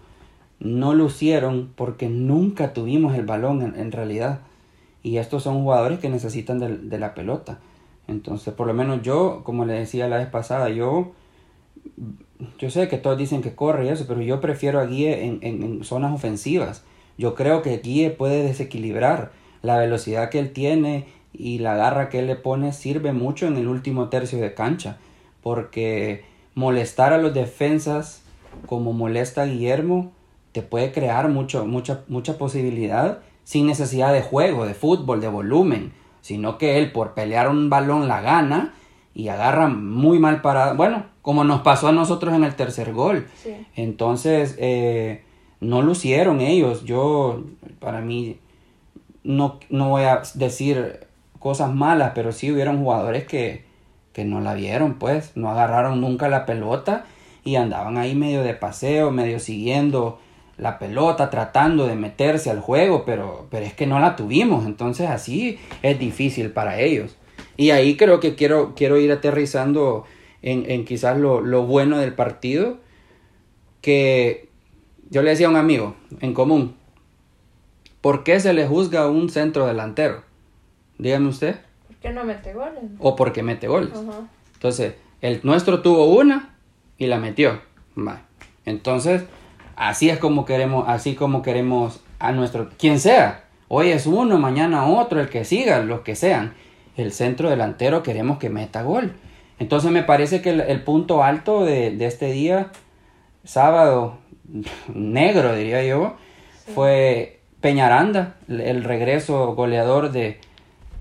[0.58, 4.40] no lucieron porque nunca tuvimos el balón en, en realidad
[5.02, 7.58] y estos son jugadores que necesitan de, la pelota.
[8.06, 11.12] Entonces, por lo menos yo, como le decía la vez pasada, yo,
[12.58, 15.38] yo sé que todos dicen que corre y eso, pero yo prefiero a Guille en,
[15.42, 16.84] en, zonas ofensivas.
[17.16, 19.32] Yo creo que Guille puede desequilibrar
[19.62, 23.56] la velocidad que él tiene y la garra que él le pone sirve mucho en
[23.56, 24.98] el último tercio de cancha,
[25.42, 26.24] porque
[26.60, 28.20] molestar a los defensas
[28.66, 30.12] como molesta a Guillermo
[30.52, 35.92] te puede crear mucho, mucha, mucha posibilidad sin necesidad de juego, de fútbol, de volumen,
[36.20, 38.74] sino que él por pelear un balón la gana
[39.14, 43.26] y agarra muy mal parado, bueno, como nos pasó a nosotros en el tercer gol.
[43.74, 45.24] Entonces, eh,
[45.60, 47.42] no lucieron ellos, yo,
[47.78, 48.38] para mí,
[49.24, 51.06] no, no voy a decir
[51.38, 53.69] cosas malas, pero sí hubieron jugadores que,
[54.12, 57.04] que no la vieron, pues, no agarraron nunca la pelota
[57.44, 60.18] y andaban ahí medio de paseo, medio siguiendo
[60.56, 65.08] la pelota, tratando de meterse al juego, pero, pero es que no la tuvimos, entonces
[65.08, 67.16] así es difícil para ellos.
[67.56, 70.04] Y ahí creo que quiero, quiero ir aterrizando
[70.42, 72.78] en, en quizás lo, lo, bueno del partido,
[73.80, 74.48] que
[75.08, 76.74] yo le decía a un amigo en común,
[78.00, 80.22] ¿por qué se le juzga a un centro delantero?
[80.98, 81.56] Dígame usted.
[82.00, 82.82] Porque no mete goles.
[82.98, 83.90] O porque mete goles.
[84.54, 86.54] Entonces, el nuestro tuvo una
[86.96, 87.60] y la metió.
[88.64, 89.24] Entonces,
[89.80, 93.44] Así es como queremos, así como queremos a nuestro, quien sea.
[93.68, 96.52] Hoy es uno, mañana otro, el que siga, los que sean.
[96.98, 99.14] El centro delantero queremos que meta gol.
[99.58, 102.72] Entonces me parece que el, punto alto de, este día,
[103.42, 104.18] sábado
[104.94, 106.16] negro diría yo,
[106.74, 110.40] fue Peñaranda, el regreso goleador de,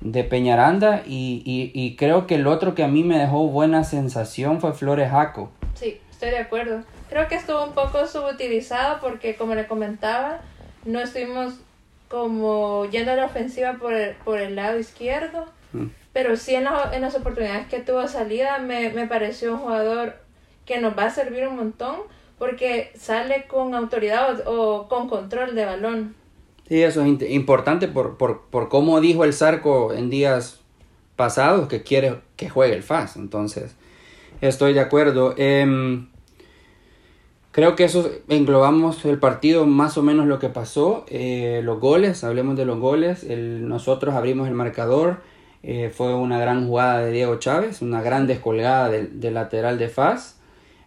[0.01, 3.83] de Peñaranda y, y, y, creo que el otro que a mí me dejó buena
[3.83, 5.51] sensación fue Flores Jaco.
[5.75, 6.83] Sí, estoy de acuerdo.
[7.09, 10.41] Creo que estuvo un poco subutilizado porque, como le comentaba,
[10.85, 11.55] no estuvimos
[12.07, 15.45] como yendo a la ofensiva por el, por el lado izquierdo.
[15.73, 15.87] Mm.
[16.13, 20.15] Pero sí en, en, las oportunidades que tuvo salida me, me pareció un jugador
[20.65, 21.95] que nos va a servir un montón
[22.39, 26.15] porque sale con autoridad o, con control de balón.
[26.69, 30.61] Sí, eso es importante por, por, por cómo dijo el Zarco en días
[31.15, 33.17] pasados que quiere que juegue el FAS.
[33.17, 33.75] Entonces,
[34.39, 35.33] estoy de acuerdo.
[35.37, 36.05] Eh,
[37.51, 41.05] Creo que eso englobamos el partido, más o menos lo que pasó.
[41.09, 43.23] Eh, los goles, hablemos de los goles.
[43.25, 45.17] nosotros abrimos el marcador.
[45.63, 50.37] Eh, fue una gran jugada de Diego Chávez, una gran descolgada del, lateral de Faz.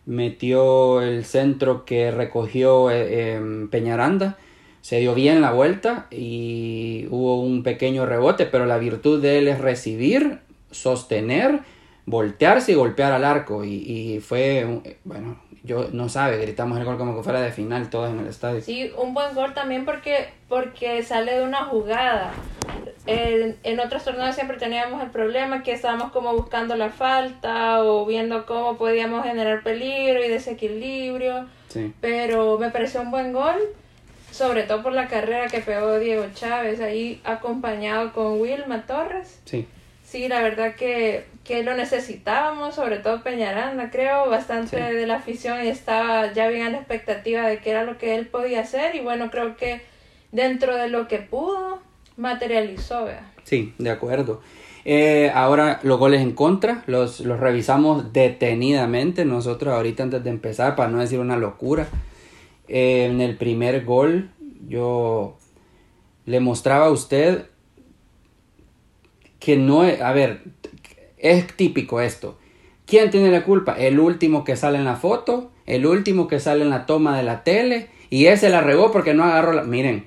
[0.07, 4.38] Metió el centro que recogió eh, em, Peñaranda.
[4.83, 9.49] Se dio bien la vuelta y hubo un pequeño rebote, pero la virtud de él
[9.49, 10.40] es recibir,
[10.71, 11.61] sostener,
[12.05, 13.64] voltearse y golpear al arco.
[13.64, 17.88] Y, y fue, bueno, yo no sabe, gritamos el gol como que fuera de final
[17.90, 18.61] todos en el estadio.
[18.61, 22.33] Sí, un buen gol también porque, porque sale de una jugada.
[23.07, 28.05] En, en otros torneos siempre teníamos el problema que estábamos como buscando la falta o
[28.07, 31.47] viendo cómo podíamos generar peligro y desequilibrio.
[31.68, 31.92] Sí.
[32.01, 33.57] Pero me pareció un buen gol,
[34.33, 39.40] sobre todo por la carrera que pegó Diego Chávez ahí acompañado con Wilma Torres.
[39.45, 39.68] Sí.
[40.05, 45.64] Sí, la verdad que que lo necesitábamos, sobre todo Peñaranda, creo, bastante de la afición
[45.64, 48.95] y estaba ya bien a la expectativa de qué era lo que él podía hacer
[48.95, 49.83] y bueno, creo que
[50.31, 51.81] dentro de lo que pudo,
[52.16, 53.09] materializó.
[53.42, 54.40] Sí, de acuerdo.
[54.85, 60.77] Eh, ahora los goles en contra, los, los revisamos detenidamente nosotros ahorita antes de empezar,
[60.77, 61.88] para no decir una locura.
[62.75, 64.31] En el primer gol
[64.67, 65.37] yo
[66.25, 67.45] le mostraba a usted
[69.39, 70.43] que no, a ver,
[71.19, 72.39] es típico esto.
[72.87, 73.75] ¿Quién tiene la culpa?
[73.75, 77.25] El último que sale en la foto, el último que sale en la toma de
[77.25, 79.65] la tele, y ese la regó porque no agarró la...
[79.65, 80.05] Miren,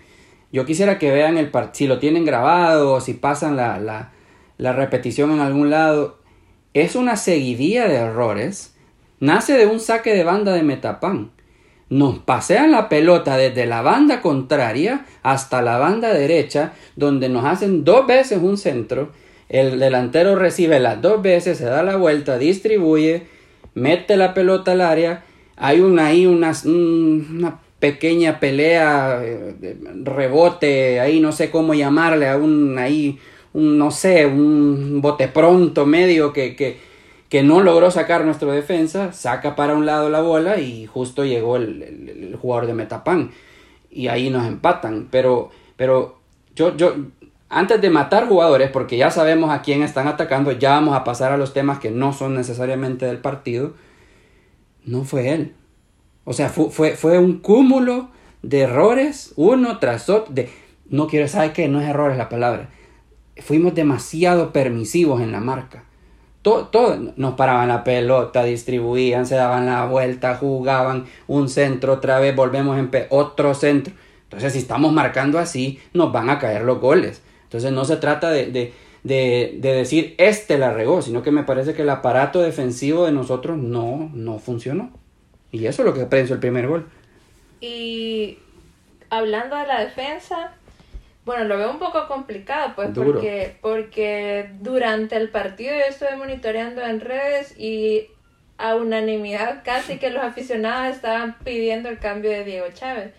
[0.52, 3.78] yo quisiera que vean el partido, si lo tienen grabado o si pasan la,
[4.58, 6.18] la, repetición en algún lado.
[6.74, 8.76] Es una seguidilla de errores.
[9.20, 11.35] nace de un saque de banda de Metapan.
[11.90, 17.84] Nos pasean la pelota desde la banda contraria hasta la banda derecha, donde nos hacen
[17.84, 19.12] dos veces un centro.
[19.50, 23.28] El delantero recibe las dos veces, se da la vuelta, distribuye,
[23.76, 25.24] mete la pelota al área.
[25.58, 32.38] Hay una, ahí una, una pequeña pelea, eh, rebote, ahí no sé cómo llamarle, a
[32.38, 33.20] un ahí,
[33.54, 36.78] un, no sé, un bote pronto medio que, que,
[37.36, 41.58] que no logró sacar nuestro defensa, saca para un lado la bola y justo llegó
[41.58, 43.32] el, el, jugador de Metapan
[43.92, 45.10] y ahí nos empatan.
[45.12, 46.20] Pero, pero
[46.56, 46.96] yo, yo,
[47.50, 51.34] antes de matar jugadores, porque ya sabemos a quién están atacando, ya vamos a pasar
[51.34, 53.74] a los temas que no son necesariamente del partido,
[54.86, 55.56] no fue él.
[56.24, 58.12] O sea, fue, fue, un cúmulo
[58.44, 60.34] de errores, uno tras otro.
[60.34, 60.50] De,
[60.90, 61.68] no quiero, saber qué?
[61.68, 62.70] No es errores la palabra.
[63.40, 65.84] Fuimos demasiado permisivos en la marca.
[66.46, 72.20] Todo, todo, nos paraban la pelota, distribuían, se daban la vuelta, jugaban un centro, otra
[72.20, 73.96] vez volvemos en otro centro.
[74.26, 77.24] Entonces, si estamos marcando así, nos van a caer los goles.
[77.46, 81.42] Entonces, no se trata de, de, de, de decir este la regó, sino que me
[81.42, 84.92] parece que el aparato defensivo de nosotros no, no funcionó.
[85.52, 86.86] Y eso es lo que pensó el primer gol.
[87.60, 88.38] Y
[89.10, 90.54] hablando de la defensa,
[91.26, 96.82] bueno, lo veo un poco complicado, pues, porque, porque durante el partido yo estuve monitoreando
[96.82, 98.08] en redes y
[98.58, 103.12] a unanimidad casi que los aficionados estaban pidiendo el cambio de Diego Chávez.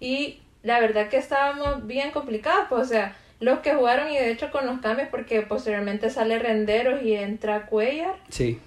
[0.00, 4.30] Y la verdad que estábamos bien complicados, pues, o sea, los que jugaron y de
[4.30, 8.16] hecho con los cambios, porque posteriormente sale Renderos y entra Cuellar.
[8.28, 8.60] Sí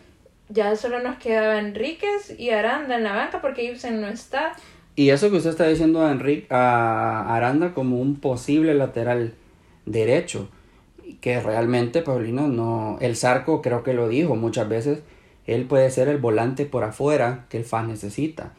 [0.53, 4.53] ya solo nos quedaba Enríquez y Aranda en la banca porque Ibsen no está.
[5.01, 9.33] Y eso que usted está diciendo a, Enrique, a Aranda como un posible lateral
[9.87, 10.47] derecho,
[11.21, 14.99] que realmente, Paulino, no, el Zarco creo que lo dijo muchas veces,
[15.47, 18.53] él puede ser el volante por afuera que el FAS necesita.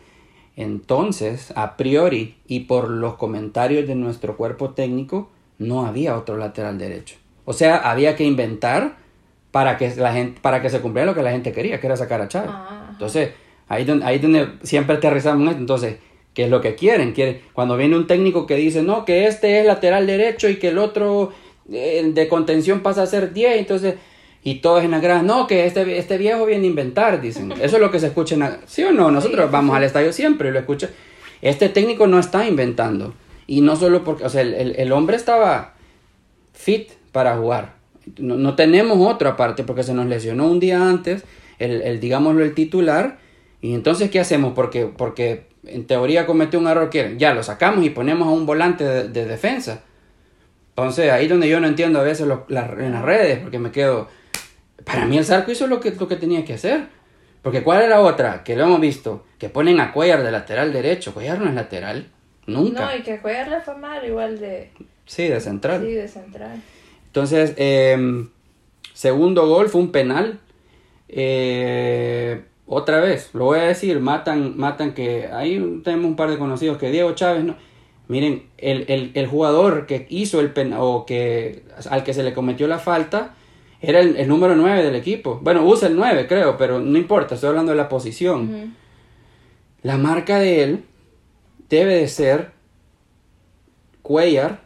[0.57, 6.77] Entonces, a priori y por los comentarios de nuestro cuerpo técnico, no había otro lateral
[6.77, 7.15] derecho.
[7.45, 8.97] O sea, había que inventar
[9.53, 11.97] para que la gente para que se cumpliera lo que la gente quería, que era
[11.97, 12.51] sacar a Chávez.
[12.53, 13.31] Ah, Entonces,
[13.69, 15.61] ahí donde, ahí donde siempre aterrizamos esto.
[15.61, 15.99] Entonces,
[16.35, 17.13] ¿qué es lo que quieren?
[17.13, 17.41] quieren?
[17.53, 20.79] Cuando viene un técnico que dice, no, que este es lateral derecho y que el
[20.79, 21.33] otro
[21.71, 23.95] eh, de contención pasa a ser 10, entonces,
[24.43, 27.53] y todos en la grada, no, que este, este viejo viene a inventar, dicen.
[27.61, 29.11] Eso es lo que se escucha en ¿Sí o no?
[29.11, 30.91] Nosotros vamos al estadio siempre y lo escucha.
[31.41, 33.15] Este técnico no está inventando.
[33.47, 35.75] Y no solo porque, o sea, el, el hombre estaba
[36.53, 37.83] fit para jugar
[38.19, 41.25] no, no, tenemos otro aparte porque se nos lesionó un día antes,
[41.59, 43.19] el, el, digámoslo, el titular.
[43.61, 44.55] Y entonces, ¿qué hacemos?
[44.55, 48.47] Porque, porque en teoría cometió un error que ya lo sacamos y ponemos a un
[48.47, 49.83] volante de, defensa.
[50.71, 54.09] Entonces, ahí donde yo no entiendo a veces en las redes, porque me quedo.
[54.85, 56.87] Para mí, el Zarco hizo lo que, lo que tenía que hacer.
[57.43, 58.43] Porque, ¿cuál es la otra?
[58.43, 61.13] Que lo hemos visto, que ponen a Cuellar de lateral derecho.
[61.13, 62.09] Cuellar no es lateral,
[62.47, 62.87] nunca.
[62.87, 64.71] No, y que Cuellar le fue mal, igual de.
[65.07, 65.83] Sí, de central.
[65.83, 66.63] Sí, de central.
[67.07, 68.27] Entonces, eh,
[68.95, 70.41] segundo gol fue un penal.
[71.09, 72.43] Eh,
[72.75, 76.79] otra vez, lo voy a decir, matan, matan que ahí tenemos un par de conocidos
[76.79, 77.55] que Diego Chávez no.
[78.09, 82.33] Miren, el, el, el jugador que hizo el penal o que al que se le
[82.33, 83.35] cometió la falta
[83.83, 85.39] era el, el, número 9 del equipo.
[85.43, 88.75] Bueno, usa el 9, creo, pero no importa, estoy hablando de la posición.
[89.83, 90.85] La marca de él
[91.69, 92.53] debe de ser
[94.01, 94.63] Cuellar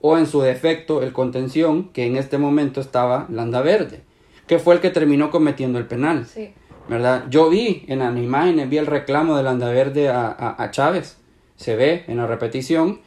[0.00, 4.02] o en su defecto el contención, que en este momento estaba Landa Verde,
[4.46, 6.24] que fue el que terminó cometiendo el penal.
[6.24, 6.52] Sí.
[6.88, 7.24] ¿Verdad?
[7.28, 11.18] Yo vi en las imágenes, vi el reclamo de Landa Verde a, a, Chávez,
[11.56, 13.00] se ve en la repetición.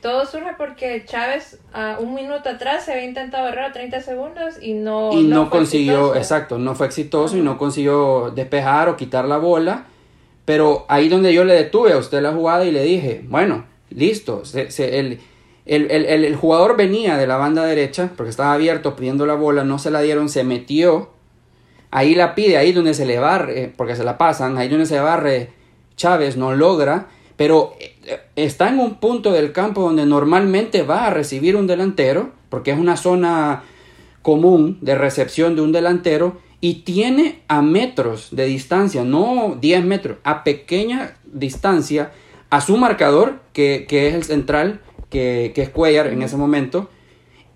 [0.00, 4.74] Todo surge porque Chávez a un minuto atrás se había intentado agarrar 30 segundos y
[4.74, 9.38] no, y no, consiguió, exacto, no fue exitoso y no consiguió despejar o quitar la
[9.38, 9.86] bola.
[10.44, 14.44] Pero ahí donde yo le detuve a usted la jugada y le dije, bueno, listo,
[14.44, 15.20] se, se, el,
[15.64, 19.64] el, el, el, jugador venía de la banda derecha porque estaba abierto pidiendo la bola,
[19.64, 21.13] no se la dieron, se metió.
[21.94, 24.98] Ahí la pide, ahí donde se le barre, porque se la pasan, ahí donde se
[24.98, 25.50] barre
[25.94, 31.10] Chávez no logra, pero eh, está en un punto del campo donde normalmente va a
[31.10, 33.62] recibir un delantero, porque es una zona
[34.22, 40.18] común de recepción de un delantero, y tiene a metros de distancia, no 10 metros,
[40.24, 42.10] a pequeña distancia,
[42.50, 44.80] a su marcador, que, que es el central,
[45.10, 46.90] que, es Cuellar en ese momento,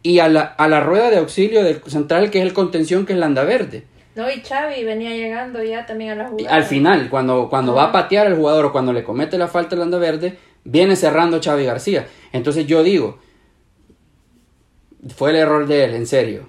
[0.04, 3.14] y a la, a la rueda de auxilio del central, que es el contención, que
[3.14, 3.82] es Landa Verde.
[4.18, 6.52] No, y Xavi venía llegando ya también a la jugada.
[6.52, 9.76] Al final, cuando, cuando va a patear al jugador o cuando le comete la falta
[9.76, 12.08] Landa Verde, viene cerrando Xavi García.
[12.32, 13.20] Entonces yo digo,
[15.14, 16.48] fue el error de él, en serio.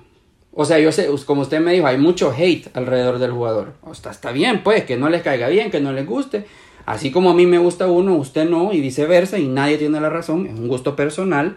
[0.51, 3.73] O sea, yo sé, como usted me dijo, hay mucho hate alrededor del jugador.
[3.83, 6.45] O está, está bien, pues, que no les caiga bien, que no les guste.
[6.87, 10.09] Así como a mí me gusta uno, usted no, y viceversa, y nadie tiene la
[10.09, 11.55] razón, es un gusto personal.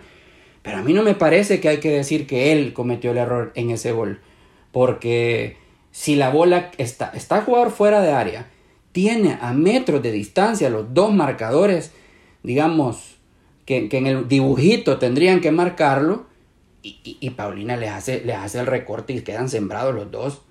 [0.61, 3.51] Pero a mí no me parece que hay que decir que él cometió el error
[3.55, 4.20] en ese gol.
[4.72, 5.62] Porque
[5.92, 8.50] si la bola está, está el jugador fuera de área,
[8.92, 11.92] tiene a metros de distancia los dos marcadores,
[12.42, 13.18] digamos,
[13.66, 16.26] que, en el dibujito tendrían que marcarlo,
[16.83, 20.42] y, Paulina les hace, les hace el recorte y quedan sembrados los dos.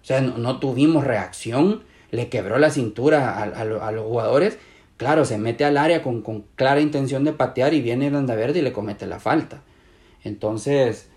[0.00, 4.58] O sea, no, tuvimos reacción, le quebró la cintura a, los jugadores.
[4.96, 8.62] Claro, se mete al área con, con clara intención de patear y viene Verde y
[8.62, 9.62] le comete la falta.
[10.22, 11.08] Entonces,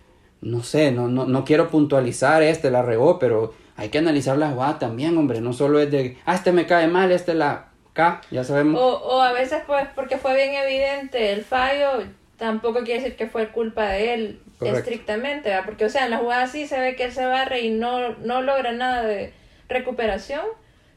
[0.42, 4.52] no sé, no, no, no quiero puntualizar, este la regó, pero hay que analizar la
[4.52, 5.42] jugada también, hombre.
[5.42, 8.82] No solo es de, ah, este me cae mal, este la K, ya sabemos.
[8.82, 12.04] O, o a veces, pues, porque fue bien evidente el fallo,
[12.38, 15.66] tampoco quiere decir que fue culpa de él estrictamente, ¿verdad?
[15.66, 18.16] Porque, o sea, en la jugada sí se ve que él se barre y no,
[18.18, 19.34] no logra nada de
[19.68, 20.42] recuperación.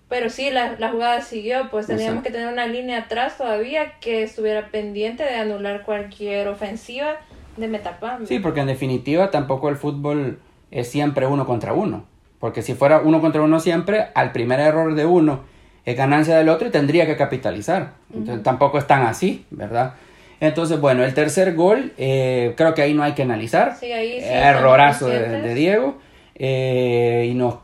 [0.09, 4.23] Pero sí, la, la jugada siguió, pues teníamos que tener una línea atrás todavía que
[4.23, 7.19] estuviera pendiente de anular cualquier ofensiva
[7.57, 8.27] de Metapam.
[8.27, 10.39] Sí, porque en definitiva tampoco el fútbol
[10.71, 12.05] es siempre uno contra uno.
[12.41, 15.41] Porque si fuera uno contra uno siempre, al primer error de uno
[15.85, 17.93] es ganancia del otro y tendría que capitalizar.
[18.13, 19.95] Entonces tampoco es tan así, ¿verdad?
[20.41, 23.77] Entonces, bueno, el tercer gol, eh, creo que ahí no hay que analizar.
[23.79, 25.99] Sí, ahí sí Errorazo de, Diego.
[26.35, 27.63] Eh, y no,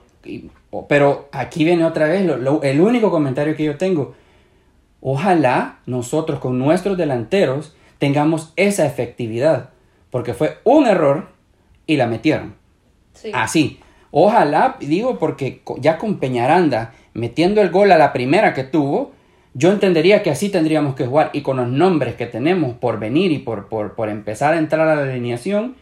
[0.89, 2.23] pero aquí viene otra vez
[2.63, 4.15] el único comentario que yo tengo.
[5.01, 9.71] Ojalá nosotros con nuestros delanteros tengamos esa efectividad
[10.11, 11.29] porque fue un error
[11.87, 12.55] y la metieron.
[13.33, 13.81] Así.
[14.11, 19.13] Ojalá, digo, porque ya con Peñaranda metiendo el gol a la primera que tuvo,
[19.55, 23.33] yo entendería que así tendríamos que jugar y con los nombres que tenemos por venir
[23.33, 25.77] y por, por, por empezar a entrar a la alineación,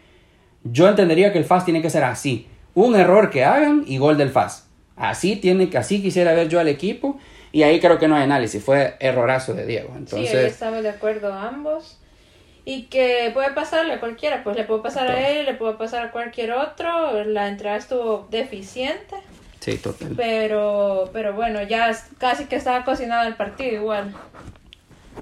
[0.65, 2.49] yo entendería que el FAS tiene que ser así.
[2.75, 4.69] Un error que hagan y gol del FAS.
[4.97, 7.19] Así tiene que, así quisiera ver yo al equipo
[7.53, 9.93] y ahí creo que no hay análisis, fue errorazo de Diego.
[9.97, 11.99] Entonces, sí, ahí estamos de acuerdo ambos
[12.69, 16.07] y que puede pasarle a cualquiera, pues le puede pasar a él, le puede pasar
[16.07, 19.15] a cualquier otro, la entrada estuvo deficiente.
[19.61, 20.15] Sí, total.
[20.17, 24.13] Pero, pero bueno, ya casi que estaba cocinado el partido igual.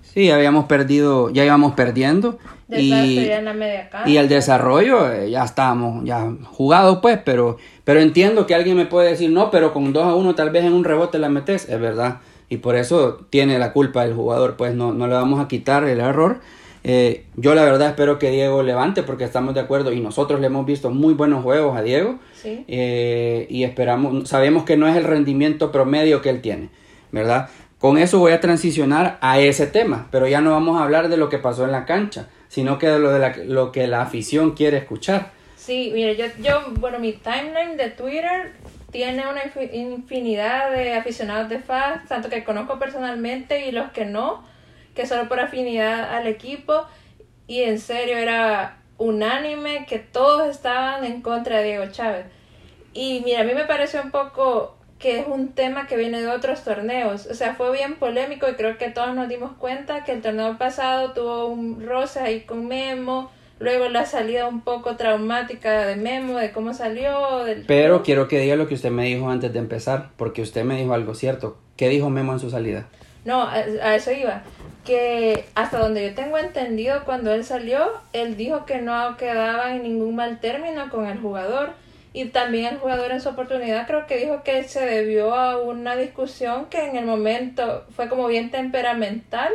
[0.02, 2.38] Sí, habíamos perdido, ya íbamos perdiendo.
[2.70, 2.92] Y,
[3.28, 8.46] en la media y el desarrollo eh, ya estábamos ya jugados pues, pero, pero entiendo
[8.46, 10.83] que alguien me puede decir, no, pero con 2 a 1 tal vez en un
[10.83, 12.20] rebote la metes, es verdad.
[12.48, 15.85] Y por eso tiene la culpa el jugador, pues no, no le vamos a quitar
[15.85, 16.40] el error
[16.86, 20.48] eh, yo la verdad espero que Diego levante porque estamos de acuerdo y nosotros le
[20.48, 25.04] hemos visto muy buenos juegos a Diego eh, y esperamos, sabemos que no es el
[25.04, 26.68] rendimiento promedio que él tiene,
[27.10, 27.48] ¿verdad?
[27.78, 31.16] Con eso voy a transicionar a ese tema, pero ya no vamos a hablar de
[31.16, 34.50] lo que pasó en la cancha, sino que de lo, de lo que la afición
[34.50, 35.32] quiere escuchar.
[35.56, 38.52] Sí, mire, yo, yo, bueno, mi timeline de Twitter
[38.90, 39.40] tiene una
[39.72, 44.44] infinidad de aficionados de fans, tanto que conozco personalmente y los que no
[44.94, 46.85] que solo por afinidad al equipo
[47.46, 52.26] y en serio era unánime que todos estaban en contra de Diego Chávez.
[52.92, 56.28] Y mira, a mí me pareció un poco que es un tema que viene de
[56.28, 57.26] otros torneos.
[57.26, 60.57] O sea, fue bien polémico y creo que todos nos dimos cuenta que el torneo
[60.57, 63.30] pasado tuvo un roce ahí con Memo.
[63.59, 67.44] Luego la salida un poco traumática de Memo, de cómo salió.
[67.44, 67.64] Del...
[67.66, 70.76] Pero quiero que diga lo que usted me dijo antes de empezar, porque usted me
[70.76, 71.59] dijo algo cierto.
[71.76, 72.87] ¿Qué dijo Memo en su salida?
[73.24, 74.42] No, a eso iba
[74.84, 79.82] que hasta donde yo tengo entendido cuando él salió, él dijo que no quedaba en
[79.82, 81.72] ningún mal término con el jugador
[82.12, 85.96] y también el jugador en su oportunidad creo que dijo que se debió a una
[85.96, 89.52] discusión que en el momento fue como bien temperamental,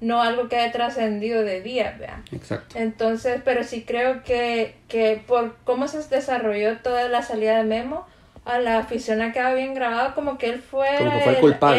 [0.00, 2.24] no algo que haya trascendido de día, vean.
[2.32, 2.76] Exacto.
[2.78, 8.06] Entonces, pero sí creo que, que por cómo se desarrolló toda la salida de Memo,
[8.44, 10.88] a la afición ha quedado bien grabado como que él fue,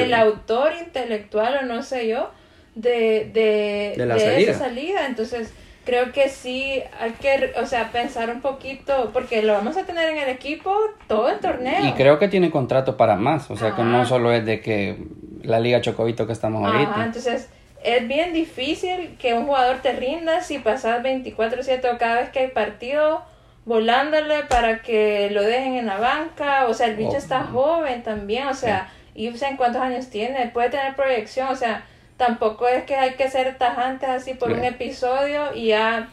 [0.02, 2.32] el autor intelectual o no sé yo
[2.74, 5.06] de, de, la esa salida.
[5.06, 5.54] Entonces,
[5.86, 10.10] creo que sí hay que, o sea, pensar un poquito, porque lo vamos a tener
[10.10, 10.76] en el equipo
[11.08, 11.86] todo el torneo.
[11.86, 14.98] Y creo que tiene contrato para más, o sea, que no solo es de que
[15.44, 17.06] la Liga Chocobito que estamos ahorita.
[17.06, 17.50] entonces
[17.84, 22.48] es bien difícil que un jugador te rinda si pasas 24-7 cada vez que hay
[22.48, 23.22] partido
[23.66, 27.18] volándole para que lo dejen en la banca, o sea, el bicho oh.
[27.18, 31.50] está joven también, o sea, y no sé en cuántos años tiene, puede tener proyección,
[31.50, 31.84] o sea,
[32.18, 36.10] tampoco es que hay que ser tajantes así por un episodio y ya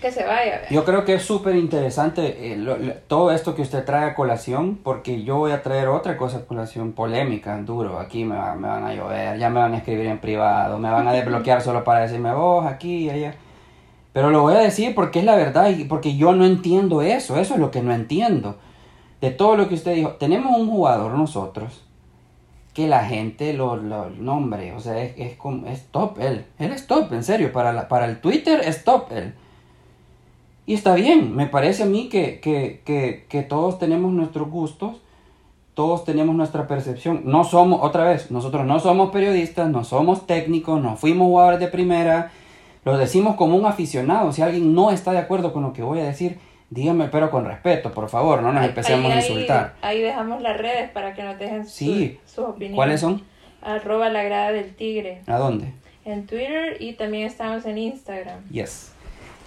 [0.00, 0.68] que se vaya.
[0.70, 5.22] Yo creo que es súper interesante eh, todo esto que usted trae a colación, porque
[5.22, 7.98] yo voy a traer otra cosa a colación polémica, duro.
[7.98, 11.08] Aquí me, me van a llover, ya me van a escribir en privado, me van
[11.08, 13.34] a desbloquear solo para decirme vos aquí y allá.
[14.14, 17.36] Pero lo voy a decir porque es la verdad y porque yo no entiendo eso.
[17.36, 18.56] Eso es lo que no entiendo.
[19.20, 20.10] De todo lo que usted dijo.
[20.12, 21.82] Tenemos un jugador nosotros
[22.74, 24.72] que la gente lo, lo nombre.
[24.74, 25.36] O sea, es, es,
[25.66, 26.46] es top él.
[26.60, 27.52] Él es top, en serio.
[27.52, 29.34] Para, la, para el Twitter es top él.
[30.64, 31.34] Y está bien.
[31.34, 34.98] Me parece a mí que, que, que, que todos tenemos nuestros gustos.
[35.74, 37.22] Todos tenemos nuestra percepción.
[37.24, 41.66] No somos, otra vez, nosotros no somos periodistas, no somos técnicos, no fuimos jugadores de
[41.66, 42.30] primera
[42.84, 44.32] lo decimos como un aficionado.
[44.32, 46.38] Si alguien no está de acuerdo con lo que voy a decir,
[46.70, 49.74] dígame, pero con respeto, por favor, no nos empecemos a insultar.
[49.80, 52.18] Ahí, dejamos las redes para que nos dejen sí.
[52.26, 52.76] sus opiniones.
[52.76, 53.22] ¿Cuáles son?
[53.62, 55.22] Arroba la grada del tigre.
[55.26, 55.72] ¿A dónde?
[56.04, 58.46] En Twitter y también estamos en Instagram.
[58.50, 58.92] Yes.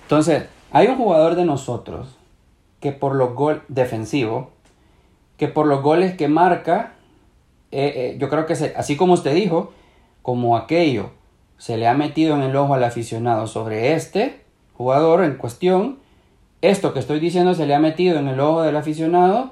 [0.03, 2.17] Entonces, hay un jugador de nosotros
[2.79, 4.51] que por los goles defensivo,
[5.37, 6.93] que por los goles que marca,
[7.71, 9.73] eh, eh, yo creo que así como usted dijo,
[10.23, 11.11] como aquello
[11.57, 14.41] se le ha metido en el ojo al aficionado sobre este
[14.73, 15.99] jugador en cuestión,
[16.61, 19.51] esto que estoy diciendo se le ha metido en el ojo del aficionado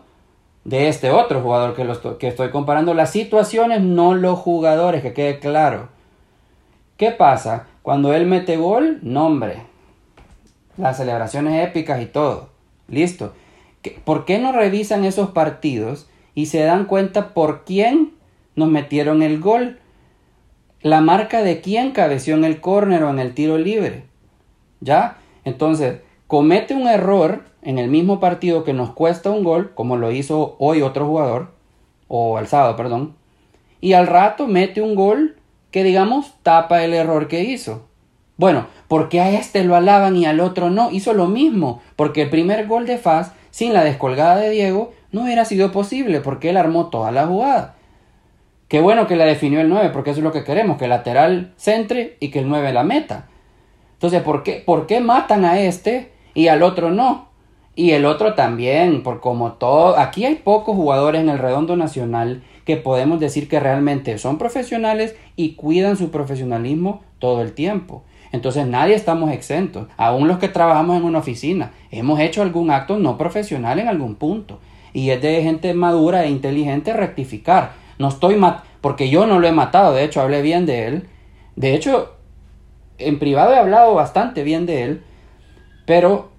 [0.63, 2.93] de este otro jugador que, lo que estoy comparando.
[2.93, 5.89] Las situaciones, no los jugadores, que quede claro.
[6.97, 7.67] ¿Qué pasa?
[7.81, 9.63] Cuando él mete gol, nombre.
[10.77, 12.49] Las celebraciones épicas y todo.
[12.87, 13.33] Listo.
[14.03, 18.13] ¿Por qué no revisan esos partidos y se dan cuenta por quién
[18.55, 19.79] nos metieron el gol?
[20.85, 24.03] La marca de quién cabeció en el córner o en el tiro libre.
[24.81, 25.17] ¿Ya?
[25.43, 30.11] Entonces, comete un error en el mismo partido que nos cuesta un gol, como lo
[30.11, 31.53] hizo hoy otro jugador,
[32.07, 33.15] o el sábado, perdón,
[33.81, 35.37] y al rato mete un gol
[35.71, 37.87] que, digamos, tapa el error que hizo.
[38.37, 40.91] Bueno, ¿por qué a este lo alaban y al otro no?
[40.91, 45.23] Hizo lo mismo, porque el primer gol de Faz, sin la descolgada de Diego, no
[45.23, 47.74] hubiera sido posible, porque él armó toda la jugada.
[48.67, 50.89] Qué bueno que la definió el 9, porque eso es lo que queremos, que el
[50.89, 53.27] lateral centre y que el 9 la meta.
[53.93, 57.29] Entonces, ¿por qué, ¿por qué matan a este y al otro no?
[57.75, 62.43] Y el otro también, por como todo, aquí hay pocos jugadores en el redondo nacional
[62.63, 68.03] que podemos decir que realmente son profesionales y cuidan su profesionalismo todo el tiempo.
[68.31, 72.97] Entonces nadie estamos exentos, aún los que trabajamos en una oficina, hemos hecho algún acto
[72.97, 74.59] no profesional en algún punto.
[74.93, 77.73] Y es de gente madura e inteligente rectificar.
[77.99, 81.07] No estoy mat porque yo no lo he matado, de hecho hablé bien de él.
[81.55, 82.13] De hecho,
[82.97, 85.03] en privado he hablado bastante bien de él,
[85.85, 86.29] pero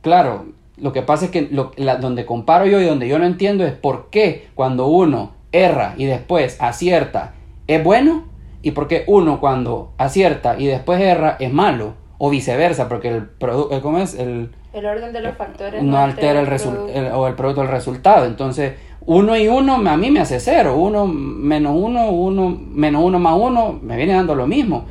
[0.00, 0.46] claro,
[0.76, 3.72] lo que pasa es que lo, donde comparo yo y donde yo no entiendo es
[3.72, 7.34] por qué cuando uno erra y después acierta
[7.66, 8.24] es bueno
[8.62, 13.26] y por qué uno cuando acierta y después erra es malo o viceversa, porque el
[13.26, 14.14] producto, ¿cómo es?
[14.14, 16.48] El, el orden de los factores no, altera, el,
[16.94, 18.26] el, o el producto del resultado.
[18.26, 18.74] Entonces,
[19.06, 20.76] uno y uno a mí me hace cero.
[20.76, 24.84] Uno menos uno, uno menos uno más uno, me viene dando lo mismo.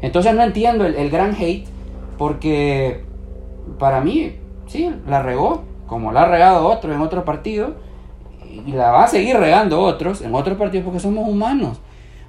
[0.00, 1.66] Entonces no entiendo el, gran hate
[2.16, 3.04] porque
[3.78, 4.36] para mí,
[4.66, 7.74] sí, la regó, como la ha regado otro en otro partido,
[8.66, 11.80] y la va a seguir regando otros en otros partidos porque somos humanos.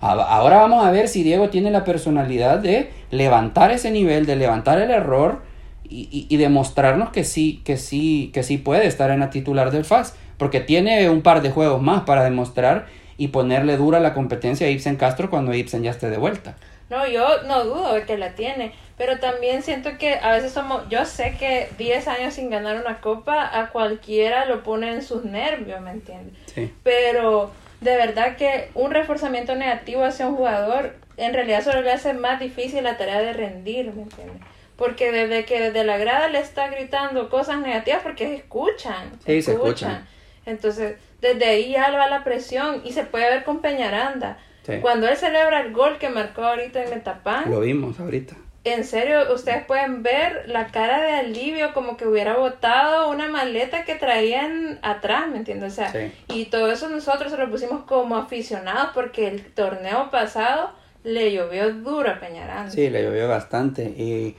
[0.01, 4.81] Ahora vamos a ver si Diego tiene la personalidad de levantar ese nivel, de levantar
[4.81, 5.43] el error
[5.87, 9.83] y, y, demostrarnos que sí, que sí, que sí puede estar en la titular del
[9.85, 14.65] FAS porque tiene un par de juegos más para demostrar y ponerle dura la competencia
[14.65, 16.55] a Ibsen Castro cuando Ibsen ya esté de vuelta.
[16.89, 20.89] No, yo no dudo de que la tiene, pero también siento que a veces somos,
[20.89, 25.25] yo sé que 10 años sin ganar una copa a cualquiera lo pone en sus
[25.25, 26.33] nervios, ¿me entiendes?
[26.47, 26.73] Sí.
[26.81, 32.13] Pero de verdad que un reforzamiento negativo hacia un jugador en realidad solo le hace
[32.13, 34.41] más difícil la tarea de rendir, ¿me entiendes?
[34.75, 39.19] Porque desde que desde la grada le está gritando cosas negativas porque escuchan.
[39.23, 40.07] Sí, se escuchan.
[40.45, 44.37] Entonces, desde ahí ya va la presión y se puede ver con Peñaranda.
[44.81, 47.49] Cuando él celebra el gol que marcó ahorita en Metapán.
[47.49, 48.35] Lo vimos ahorita.
[48.63, 53.85] En serio, ustedes pueden ver la cara de alivio como que hubiera botado una maleta
[53.85, 55.73] que traían atrás, ¿me entiendes?
[55.73, 60.71] O sea, y todo eso nosotros se lo pusimos como aficionados porque el torneo pasado
[61.03, 62.69] le llovió duro a Peñaranda.
[62.69, 64.35] Sí, le llovió bastante y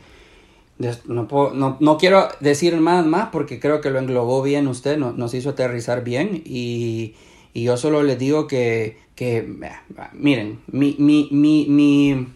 [1.06, 4.96] no, puedo, no, no, quiero decir más, más porque creo que lo englobó bien usted,
[4.98, 7.14] nos hizo aterrizar bien y,
[7.52, 9.46] y, yo solo les digo que, que
[10.12, 12.26] miren, mi, mi, mi, mi,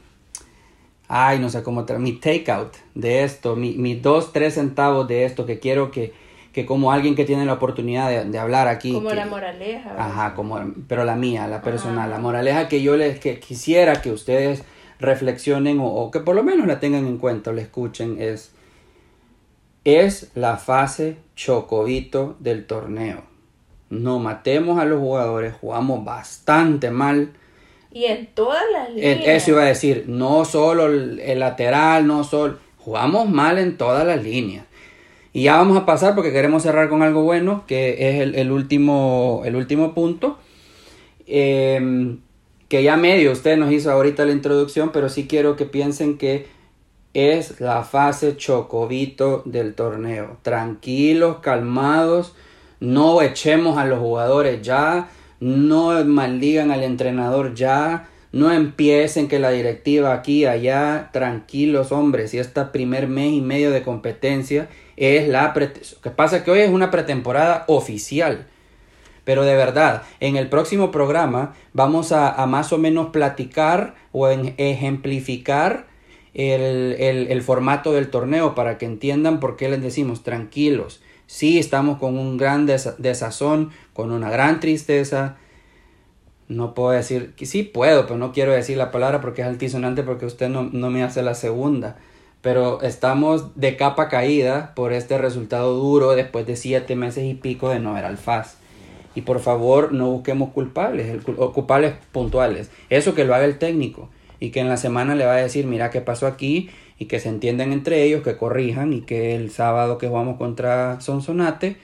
[1.09, 5.47] ay, no sé cómo, mi takeout de esto, mi, mi dos, tres centavos de esto
[5.47, 6.13] que quiero que,
[6.53, 8.93] que como alguien que tiene la oportunidad de, de hablar aquí.
[8.93, 9.95] Como la moraleja.
[9.99, 14.13] Ajá, como, pero la mía, la personal, la moraleja que yo les que quisiera que
[14.13, 14.63] ustedes
[14.99, 18.53] reflexionen o, que por lo menos la tengan en cuenta o la escuchen es,
[19.85, 23.23] es la fase chocobito del torneo.
[23.89, 27.33] No matemos a los jugadores, jugamos bastante mal.
[27.93, 29.23] Y en todas las líneas.
[29.27, 32.59] Eso iba a decir, no solo el, lateral, no solo...
[32.79, 34.65] Jugamos mal en todas las líneas.
[35.33, 39.43] Y ya vamos a pasar porque queremos cerrar con algo bueno, que es el, último,
[39.45, 40.39] el último punto.
[41.27, 42.21] Em,
[42.69, 46.47] que ya medio usted nos hizo ahorita la introducción, pero sí quiero que piensen que
[47.15, 50.37] es la fase chocobito del torneo.
[50.43, 52.35] Tranquilos, calmados,
[52.81, 55.09] no echemos a los jugadores ya,
[55.41, 62.39] no maldigan al entrenador ya, no empiecen que la directiva aquí, allá, tranquilos hombres, y
[62.39, 65.55] esta primer mes y medio de competencia es la...
[65.55, 68.47] que pasa que hoy es una pretemporada oficial.
[69.27, 75.89] Pero de verdad, en el próximo programa vamos a, más o menos platicar o ejemplificar
[76.33, 76.95] el,
[77.29, 81.03] el, formato del torneo para que entiendan por qué les decimos tranquilos.
[81.27, 85.39] Sí, estamos con un gran desazón, con una gran tristeza,
[86.47, 90.27] no puedo decir sí puedo, pero no quiero decir la palabra porque es altisonante porque
[90.27, 91.97] usted no, no, me hace la segunda.
[92.43, 97.71] Pero estamos de capa caída por este resultado duro después de siete meses y pico
[97.71, 98.59] de no ver al FAS.
[99.17, 102.71] Y por favor no busquemos culpables, o culpables puntuales.
[102.91, 104.09] Eso que lo haga el técnico
[104.39, 107.19] y que en la semana le va a decir, mira qué pasó aquí y que
[107.19, 111.77] se entiendan entre ellos, que corrijan y que el sábado que jugamos contra Sonsonate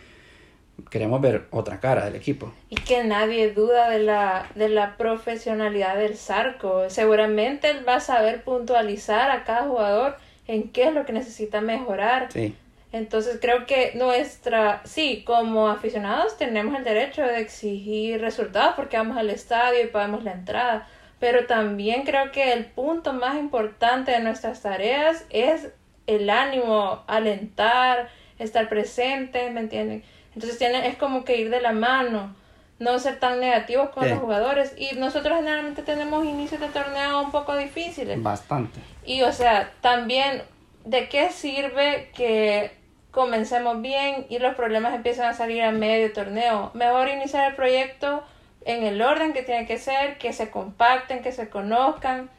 [0.91, 2.53] queremos ver otra cara del equipo.
[2.69, 6.89] Y que nadie duda de la, de la profesionalidad del Zarco.
[6.91, 10.17] Seguramente él va a saber puntualizar a cada jugador
[10.47, 12.29] en qué es lo que necesita mejorar.
[12.33, 12.55] Sí.
[12.93, 19.17] Entonces creo que nuestra, sí, como aficionados tenemos el derecho de exigir resultados porque vamos
[19.17, 20.87] al estadio y pagamos la entrada,
[21.19, 25.71] pero también creo que el punto más importante de nuestras tareas es
[26.07, 30.05] el ánimo, alentar, estar presente, ¿me entienden?
[30.35, 32.35] Entonces tiene, es como que ir de la mano,
[32.79, 34.75] no ser tan negativos con los jugadores.
[34.77, 38.23] Y nosotros generalmente tenemos inicios de torneo un poco difíciles.
[38.23, 38.81] Bastante.
[39.07, 40.43] Y o sea, también,
[40.85, 42.82] ¿de qué sirve que
[43.13, 46.73] comencemos bien y los problemas empiezan a salir a medio torneo?
[46.75, 48.25] Mejor iniciar el proyecto
[48.65, 52.31] en el orden que tiene que ser, que se compacten, que se conozcan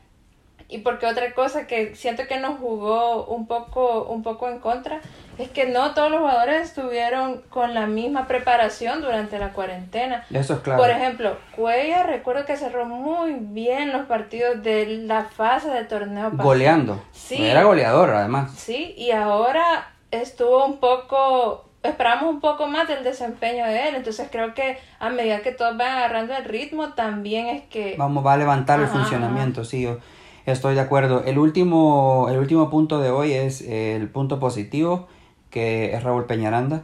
[0.73, 5.01] y porque otra cosa que siento que nos jugó un poco, un poco en contra
[5.37, 10.25] es que no todos los jugadores estuvieron con la misma preparación durante la cuarentena.
[10.31, 10.79] Eso es claro.
[10.79, 16.31] Por ejemplo, Cuella recuerdo que cerró muy bien los partidos de la fase de torneo.
[16.33, 17.03] Goleando.
[17.11, 17.45] Sí.
[17.45, 18.53] Era goleador además.
[18.57, 23.95] Sí, y ahora estuvo un poco esperamos un poco más del desempeño de él.
[23.95, 27.95] Entonces creo que a medida que todos van agarrando el ritmo, también es que...
[27.97, 29.83] Vamos, va a levantar el funcionamiento, sí.
[29.83, 29.97] Yo
[30.45, 31.23] estoy de acuerdo.
[31.25, 35.07] El último, el último punto de hoy es el punto positivo,
[35.49, 36.83] que es Raúl Peñaranda.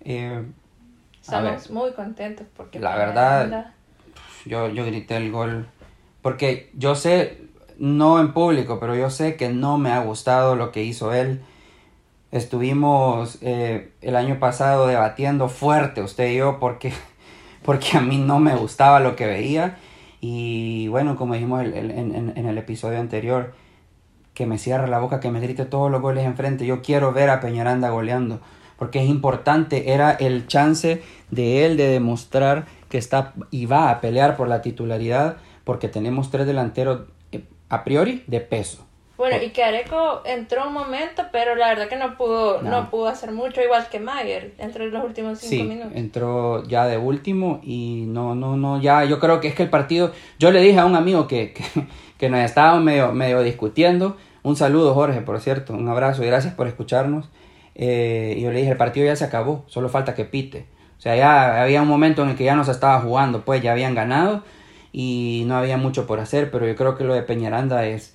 [0.00, 0.42] Eh,
[1.20, 2.80] Estamos muy contentos porque...
[2.80, 3.72] La verdad,
[4.46, 5.66] yo, yo grité el gol.
[6.22, 7.42] Porque yo sé,
[7.78, 11.42] no en público, pero yo sé que no me ha gustado lo que hizo él
[12.32, 16.92] Estuvimos eh, el año pasado debatiendo fuerte usted y yo porque,
[17.64, 19.78] porque a mí no me gustaba lo que veía.
[20.20, 23.54] Y bueno, como dijimos en, el episodio anterior,
[24.34, 26.66] que me cierre la boca, que me grite todos los goles enfrente.
[26.66, 28.40] Yo quiero ver a Peñaranda goleando,
[28.78, 34.00] porque es importante, era el chance de él de demostrar que está y va a
[34.00, 38.86] pelear por la titularidad, porque tenemos tres delanteros eh, a priori de peso.
[39.20, 42.88] Bueno, y que Areco entró un momento, pero la verdad que no pudo, no.
[42.88, 45.92] pudo hacer mucho, igual que Mayer, entre los últimos cinco sí, minutos.
[45.94, 49.68] entró ya de último y no, no, no, ya, yo creo que es que el
[49.68, 51.62] partido, yo le dije a un amigo que, que,
[52.16, 56.54] que nos estábamos medio, medio discutiendo, un saludo Jorge, por cierto, un abrazo y gracias
[56.54, 57.28] por escucharnos,
[57.74, 60.64] eh, y yo le dije, el partido ya se acabó, solo falta que pite.
[60.96, 63.60] O sea, ya había un momento en el que ya no se estaba jugando, pues
[63.60, 64.44] ya habían ganado
[64.92, 68.14] y no había mucho por hacer, pero yo creo que lo de Peñaranda es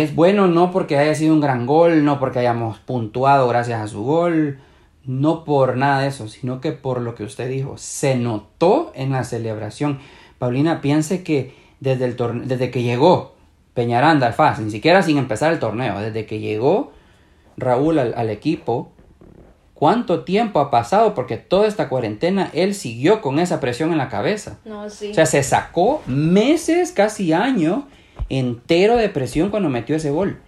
[0.00, 3.86] es bueno no porque haya sido un gran gol, no porque hayamos puntuado gracias a
[3.86, 4.58] su gol,
[5.04, 9.12] no por nada de eso, sino que por lo que usted dijo, se notó en
[9.12, 9.98] la celebración.
[10.38, 12.16] Paulina, piense que desde, el
[12.48, 13.34] desde que llegó
[13.74, 16.92] Peñaranda al FAS, ni siquiera sin empezar el torneo, desde que llegó
[17.58, 18.92] Raúl al, equipo,
[19.74, 24.08] cuánto tiempo ha pasado porque toda esta cuarentena él siguió con esa presión en la
[24.08, 24.58] cabeza.
[24.64, 25.10] No, sí.
[25.10, 27.84] O sea, se sacó meses, casi años
[28.32, 30.38] entero de presión cuando metió ese gol.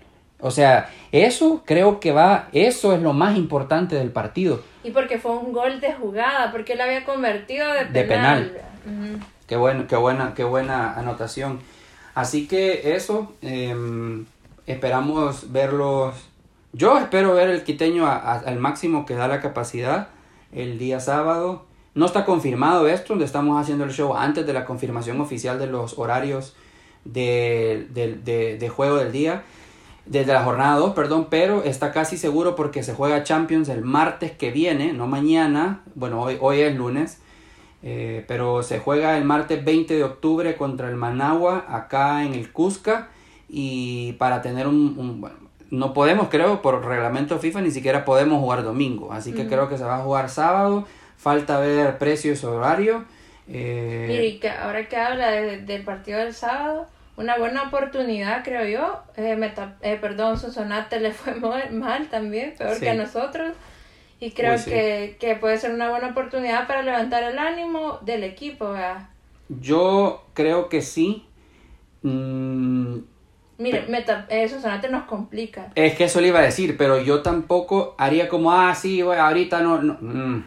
[0.40, 4.62] O sea, eso creo que va, eso es lo más importante del partido.
[4.82, 8.52] Y porque fue un gol de jugada, porque él había convertido de penal.
[9.46, 11.60] Qué, bueno, qué, buena, qué buena anotación.
[12.14, 14.26] Así que eso, em,
[14.66, 16.14] esperamos verlos.
[16.72, 20.08] Yo espero ver el quiteño al máximo que da la capacidad
[20.52, 21.64] el día sábado.
[21.94, 25.68] No está confirmado esto, donde estamos haciendo el show antes de la confirmación oficial de
[25.68, 26.54] los horarios
[27.04, 29.42] de, de, de, juego del día.
[30.06, 34.32] desde la jornada 2, perdón, pero está casi seguro porque se juega Champions el martes
[34.32, 37.20] que viene, no mañana, bueno, hoy, hoy es lunes,
[37.82, 42.50] eh, pero se juega el martes 20 de octubre contra el Managua acá en el
[42.50, 43.08] Cusca
[43.48, 45.36] y para tener un, bueno,
[45.70, 49.76] no podemos creo por reglamento FIFA ni siquiera podemos jugar domingo, así que creo que
[49.76, 50.86] se va a jugar sábado,
[51.16, 53.04] falta ver precios y horario.
[53.48, 54.06] Eh...
[54.08, 56.86] Mire, que ahora que habla del partido del sábado,
[57.16, 59.02] una buena oportunidad, creo yo.
[59.16, 59.38] Eh,
[59.82, 61.34] eh, perdón, Sonsonate le fue
[61.70, 63.52] mal también, peor que a nosotros.
[64.20, 68.70] Y creo que, que, puede ser una buena oportunidad para levantar el ánimo del equipo.
[68.70, 69.08] ¿verdad?
[69.48, 71.26] Yo creo que sí.
[72.02, 72.98] Mm,
[73.58, 75.70] Mire, meta, eh, Sonsonate nos complica.
[75.74, 79.60] Es que eso le iba a decir, pero yo tampoco haría como, ah, sí, ahorita
[79.60, 79.82] no.
[79.82, 79.98] no.
[80.00, 80.44] Mm.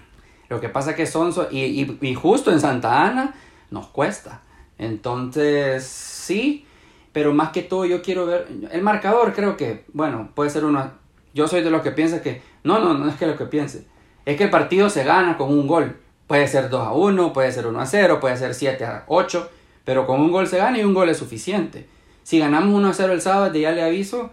[0.50, 3.36] Lo que pasa es que Sonso, y, y, y justo en Santa Ana,
[3.70, 4.42] nos cuesta.
[4.78, 6.66] Entonces, sí,
[7.14, 10.92] pero más que todo yo quiero ver el marcador, creo que, bueno, puede ser uno,
[11.34, 13.86] yo soy de los que piensa que, no, no, no es que lo que piense,
[14.26, 15.98] es que el partido se gana con un gol.
[16.28, 19.50] Puede ser 2 a 1, puede ser 1 a 0, puede ser 7 a 8,
[19.86, 21.88] pero con un gol se gana y un gol es suficiente.
[22.24, 24.32] Si ganamos 1 a 0 el sábado, ya le aviso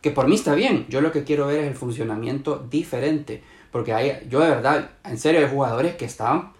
[0.00, 0.86] que por mí está bien.
[0.88, 3.42] Yo lo que quiero ver es el funcionamiento diferente.
[3.70, 6.52] Porque hay, yo de verdad, en serio, hay jugadores que estaban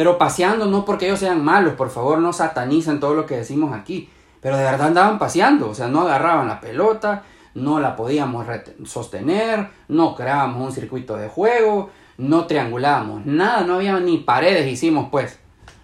[0.00, 3.76] pero paseando no porque ellos sean malos, por favor no satanicen todo lo que decimos
[3.76, 4.08] aquí.
[4.40, 8.46] Pero de verdad andaban paseando, o sea, no agarraban la pelota, no la podíamos
[8.86, 15.10] sostener, no creábamos un circuito de juego, no triangulábamos, nada, no había ni paredes hicimos
[15.10, 15.38] pues.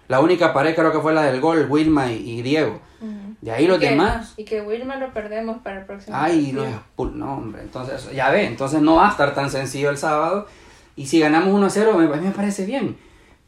[0.07, 2.79] La única pared creo que fue la del gol, Wilma y, Diego.
[3.41, 4.33] De ahí los demás.
[4.35, 6.17] Y que Wilma lo perdemos para el próximo.
[6.19, 6.65] Ay, no,
[7.11, 10.47] no, hombre, entonces ya ve, entonces no va a estar tan sencillo el sábado.
[10.95, 12.97] Y si ganamos 1-0, a mí me parece bien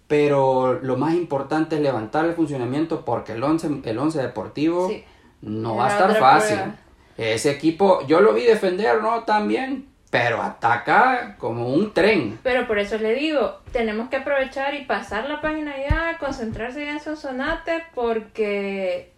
[0.10, 4.92] pero lo más importante es levantar el funcionamiento porque el 11 el once deportivo
[5.44, 6.58] no va a estar fácil.
[7.16, 9.24] Ese equipo, yo lo vi defender, ¿no?
[9.24, 12.40] También, pero ataca como un tren.
[12.42, 17.00] Pero por eso le digo, tenemos que aprovechar y pasar la página ya, concentrarse en
[17.00, 19.14] Sonsonate porque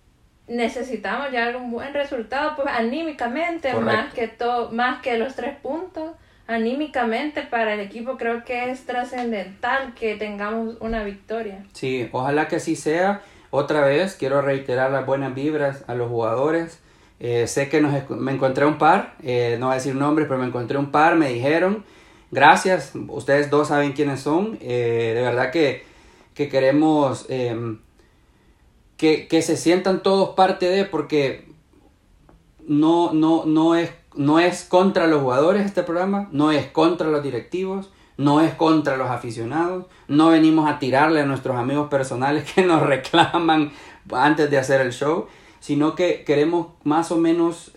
[0.48, 6.12] necesitamos ya un buen resultado, pues anímicamente, más que todo, más que los tres puntos
[6.52, 11.66] anímicamente para el equipo creo que es trascendental que tengamos una victoria.
[11.74, 13.22] Sí, ojalá que así sea.
[13.50, 16.80] Otra vez quiero reiterar las buenas vibras a los jugadores.
[17.20, 20.40] Eh, sé que nos, me encontré un par, eh, no voy a decir nombres, pero
[20.40, 21.86] me encontré un par, me dijeron,
[22.32, 25.84] gracias, ustedes dos saben quiénes son, eh, de verdad que,
[26.34, 27.78] que queremos em,
[28.98, 31.46] que, que se sientan todos parte de, porque
[32.66, 37.24] no, no, no es no es contra los jugadores este programa, no es contra los
[37.24, 42.64] directivos, no es contra los aficionados, no venimos a tirarle a nuestros amigos personales que
[42.64, 43.72] nos reclaman
[44.12, 45.28] antes de hacer el show,
[45.60, 47.72] sino que queremos más o menos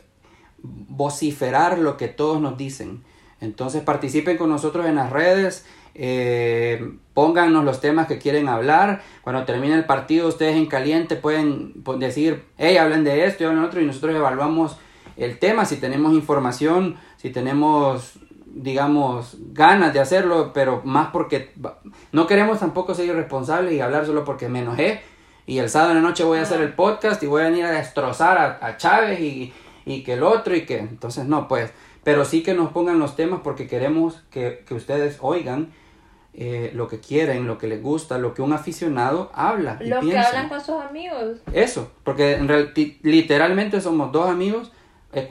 [0.62, 3.04] vociferar lo que todos nos dicen.
[3.40, 9.02] Entonces participen con nosotros en las redes, eh, póngannos los temas que quieren hablar.
[9.22, 13.62] Cuando termine el partido, ustedes en caliente pueden decir, hey, hablen de esto y hablen
[13.62, 14.76] de otro, y nosotros evaluamos
[15.16, 21.52] el tema, si tenemos información, si tenemos, digamos, ganas de hacerlo, pero más porque
[22.12, 25.02] no queremos tampoco ser irresponsables y hablar solo porque me enojé.
[25.46, 27.64] Y el sábado en la noche voy a hacer el podcast y voy a venir
[27.64, 29.52] a destrozar a, Chávez y,
[30.02, 30.78] que el otro y que...
[30.78, 31.70] Entonces, no, pues,
[32.02, 35.72] pero sí que nos pongan los temas porque queremos que, ustedes oigan
[36.32, 39.78] eh, lo que quieren, lo que les gusta, lo que un aficionado habla.
[39.80, 41.38] Lo que hablan con sus amigos.
[41.52, 42.48] Eso, porque en
[43.02, 44.72] literalmente somos dos amigos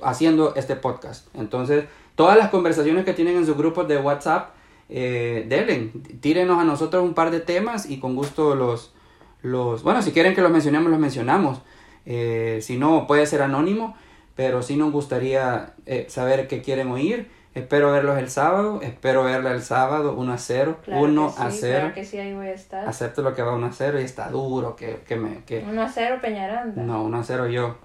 [0.03, 1.27] haciendo este podcast.
[1.36, 4.51] Entonces, todas las conversaciones que tienen en sus grupos de WhatsApp,
[4.89, 8.93] eh, denle, tírenos a nosotros un par de temas y con gusto los,
[9.41, 11.61] los bueno, si quieren que los mencionemos, los mencionamos.
[12.05, 13.95] Eh, si no, puede ser anónimo,
[14.36, 17.29] pero sí nos gustaría eh, saber qué quieren oír.
[17.55, 21.79] Espero verlos el sábado, espero verla el sábado 1 a 0, 1 a 0.
[21.79, 22.88] Claro que sí, ahí voy a estar.
[22.88, 25.43] Acepto lo que va 1 a 0 y está duro que, que me...
[25.43, 25.59] Que...
[25.59, 26.81] 1 a 0 Peñaranda.
[26.81, 27.77] No, 1 a 0 yo.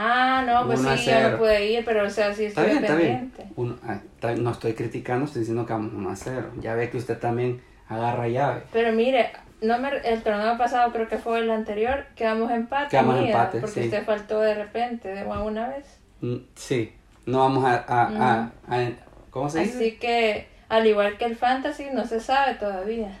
[0.00, 3.32] Ah, no, pues sí, yo no pude ir, pero o sea, sí estoy está bien,
[3.36, 3.76] Está bien.
[3.82, 6.50] Ah, no estoy criticando, estoy diciendo que vamos 1 a 0.
[6.60, 8.62] Ya ve que usted también agarra llave.
[8.72, 12.90] Pero mire, no me, el torneo pasado creo que fue el anterior, quedamos empate.
[12.90, 15.98] Quedamos empate, Porque usted faltó de repente, de una vez.
[16.20, 16.92] Mm, sí,
[17.26, 18.90] no vamos a, a, a,
[19.30, 19.78] ¿Cómo se dice?
[19.78, 23.18] Así que, al igual que el fantasy, no se sabe todavía.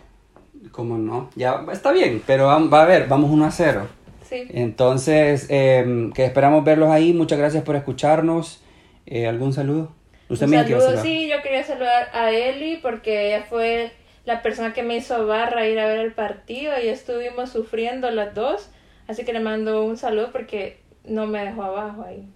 [0.70, 1.28] ¿Cómo no?
[1.34, 3.97] Ya está bien, pero va a ver, vamos 1 a 0.
[4.30, 7.12] Entonces, eh, que esperamos verlos ahí.
[7.12, 8.62] Muchas gracias por escucharnos.
[9.06, 9.92] Eh, ¿Algún saludo?
[10.28, 13.92] ¿Usted Un saludo, sí, yo quería saludar a Eli porque ella fue
[14.26, 18.34] la persona que me hizo barra ir a ver el partido y estuvimos sufriendo las
[18.34, 18.70] dos.
[19.06, 22.28] Así que le mando un saludo porque no me dejó abajo ahí.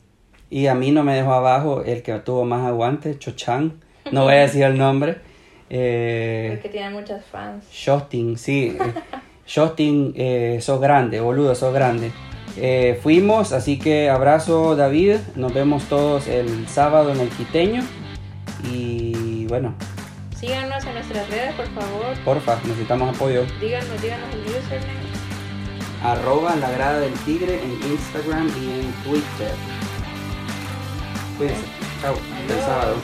[0.49, 3.83] Y a mí no me dejó abajo el que tuvo más aguante, Chochan.
[4.11, 5.17] No voy a decir el nombre.
[5.75, 7.65] Eh, Porque tiene muchas fans.
[7.73, 8.77] Shosting, sí.
[9.47, 12.13] Shosting, eh, sos grande, boludo, sos grande.
[12.57, 15.17] Eh, fuimos, así que abrazo David.
[15.37, 17.83] Nos vemos todos el sábado en el Quiteño.
[18.71, 19.75] Y bueno,
[20.39, 22.19] Síganos en nuestras redes, por favor.
[22.25, 23.45] porfa, necesitamos apoyo.
[23.61, 25.13] Díganos, díganos el username.
[26.03, 29.55] Arroba la grada del tigre en Instagram y en Twitter.
[31.39, 31.63] Cuídense.
[32.01, 32.15] Chao.
[32.15, 32.97] Hasta el sábado.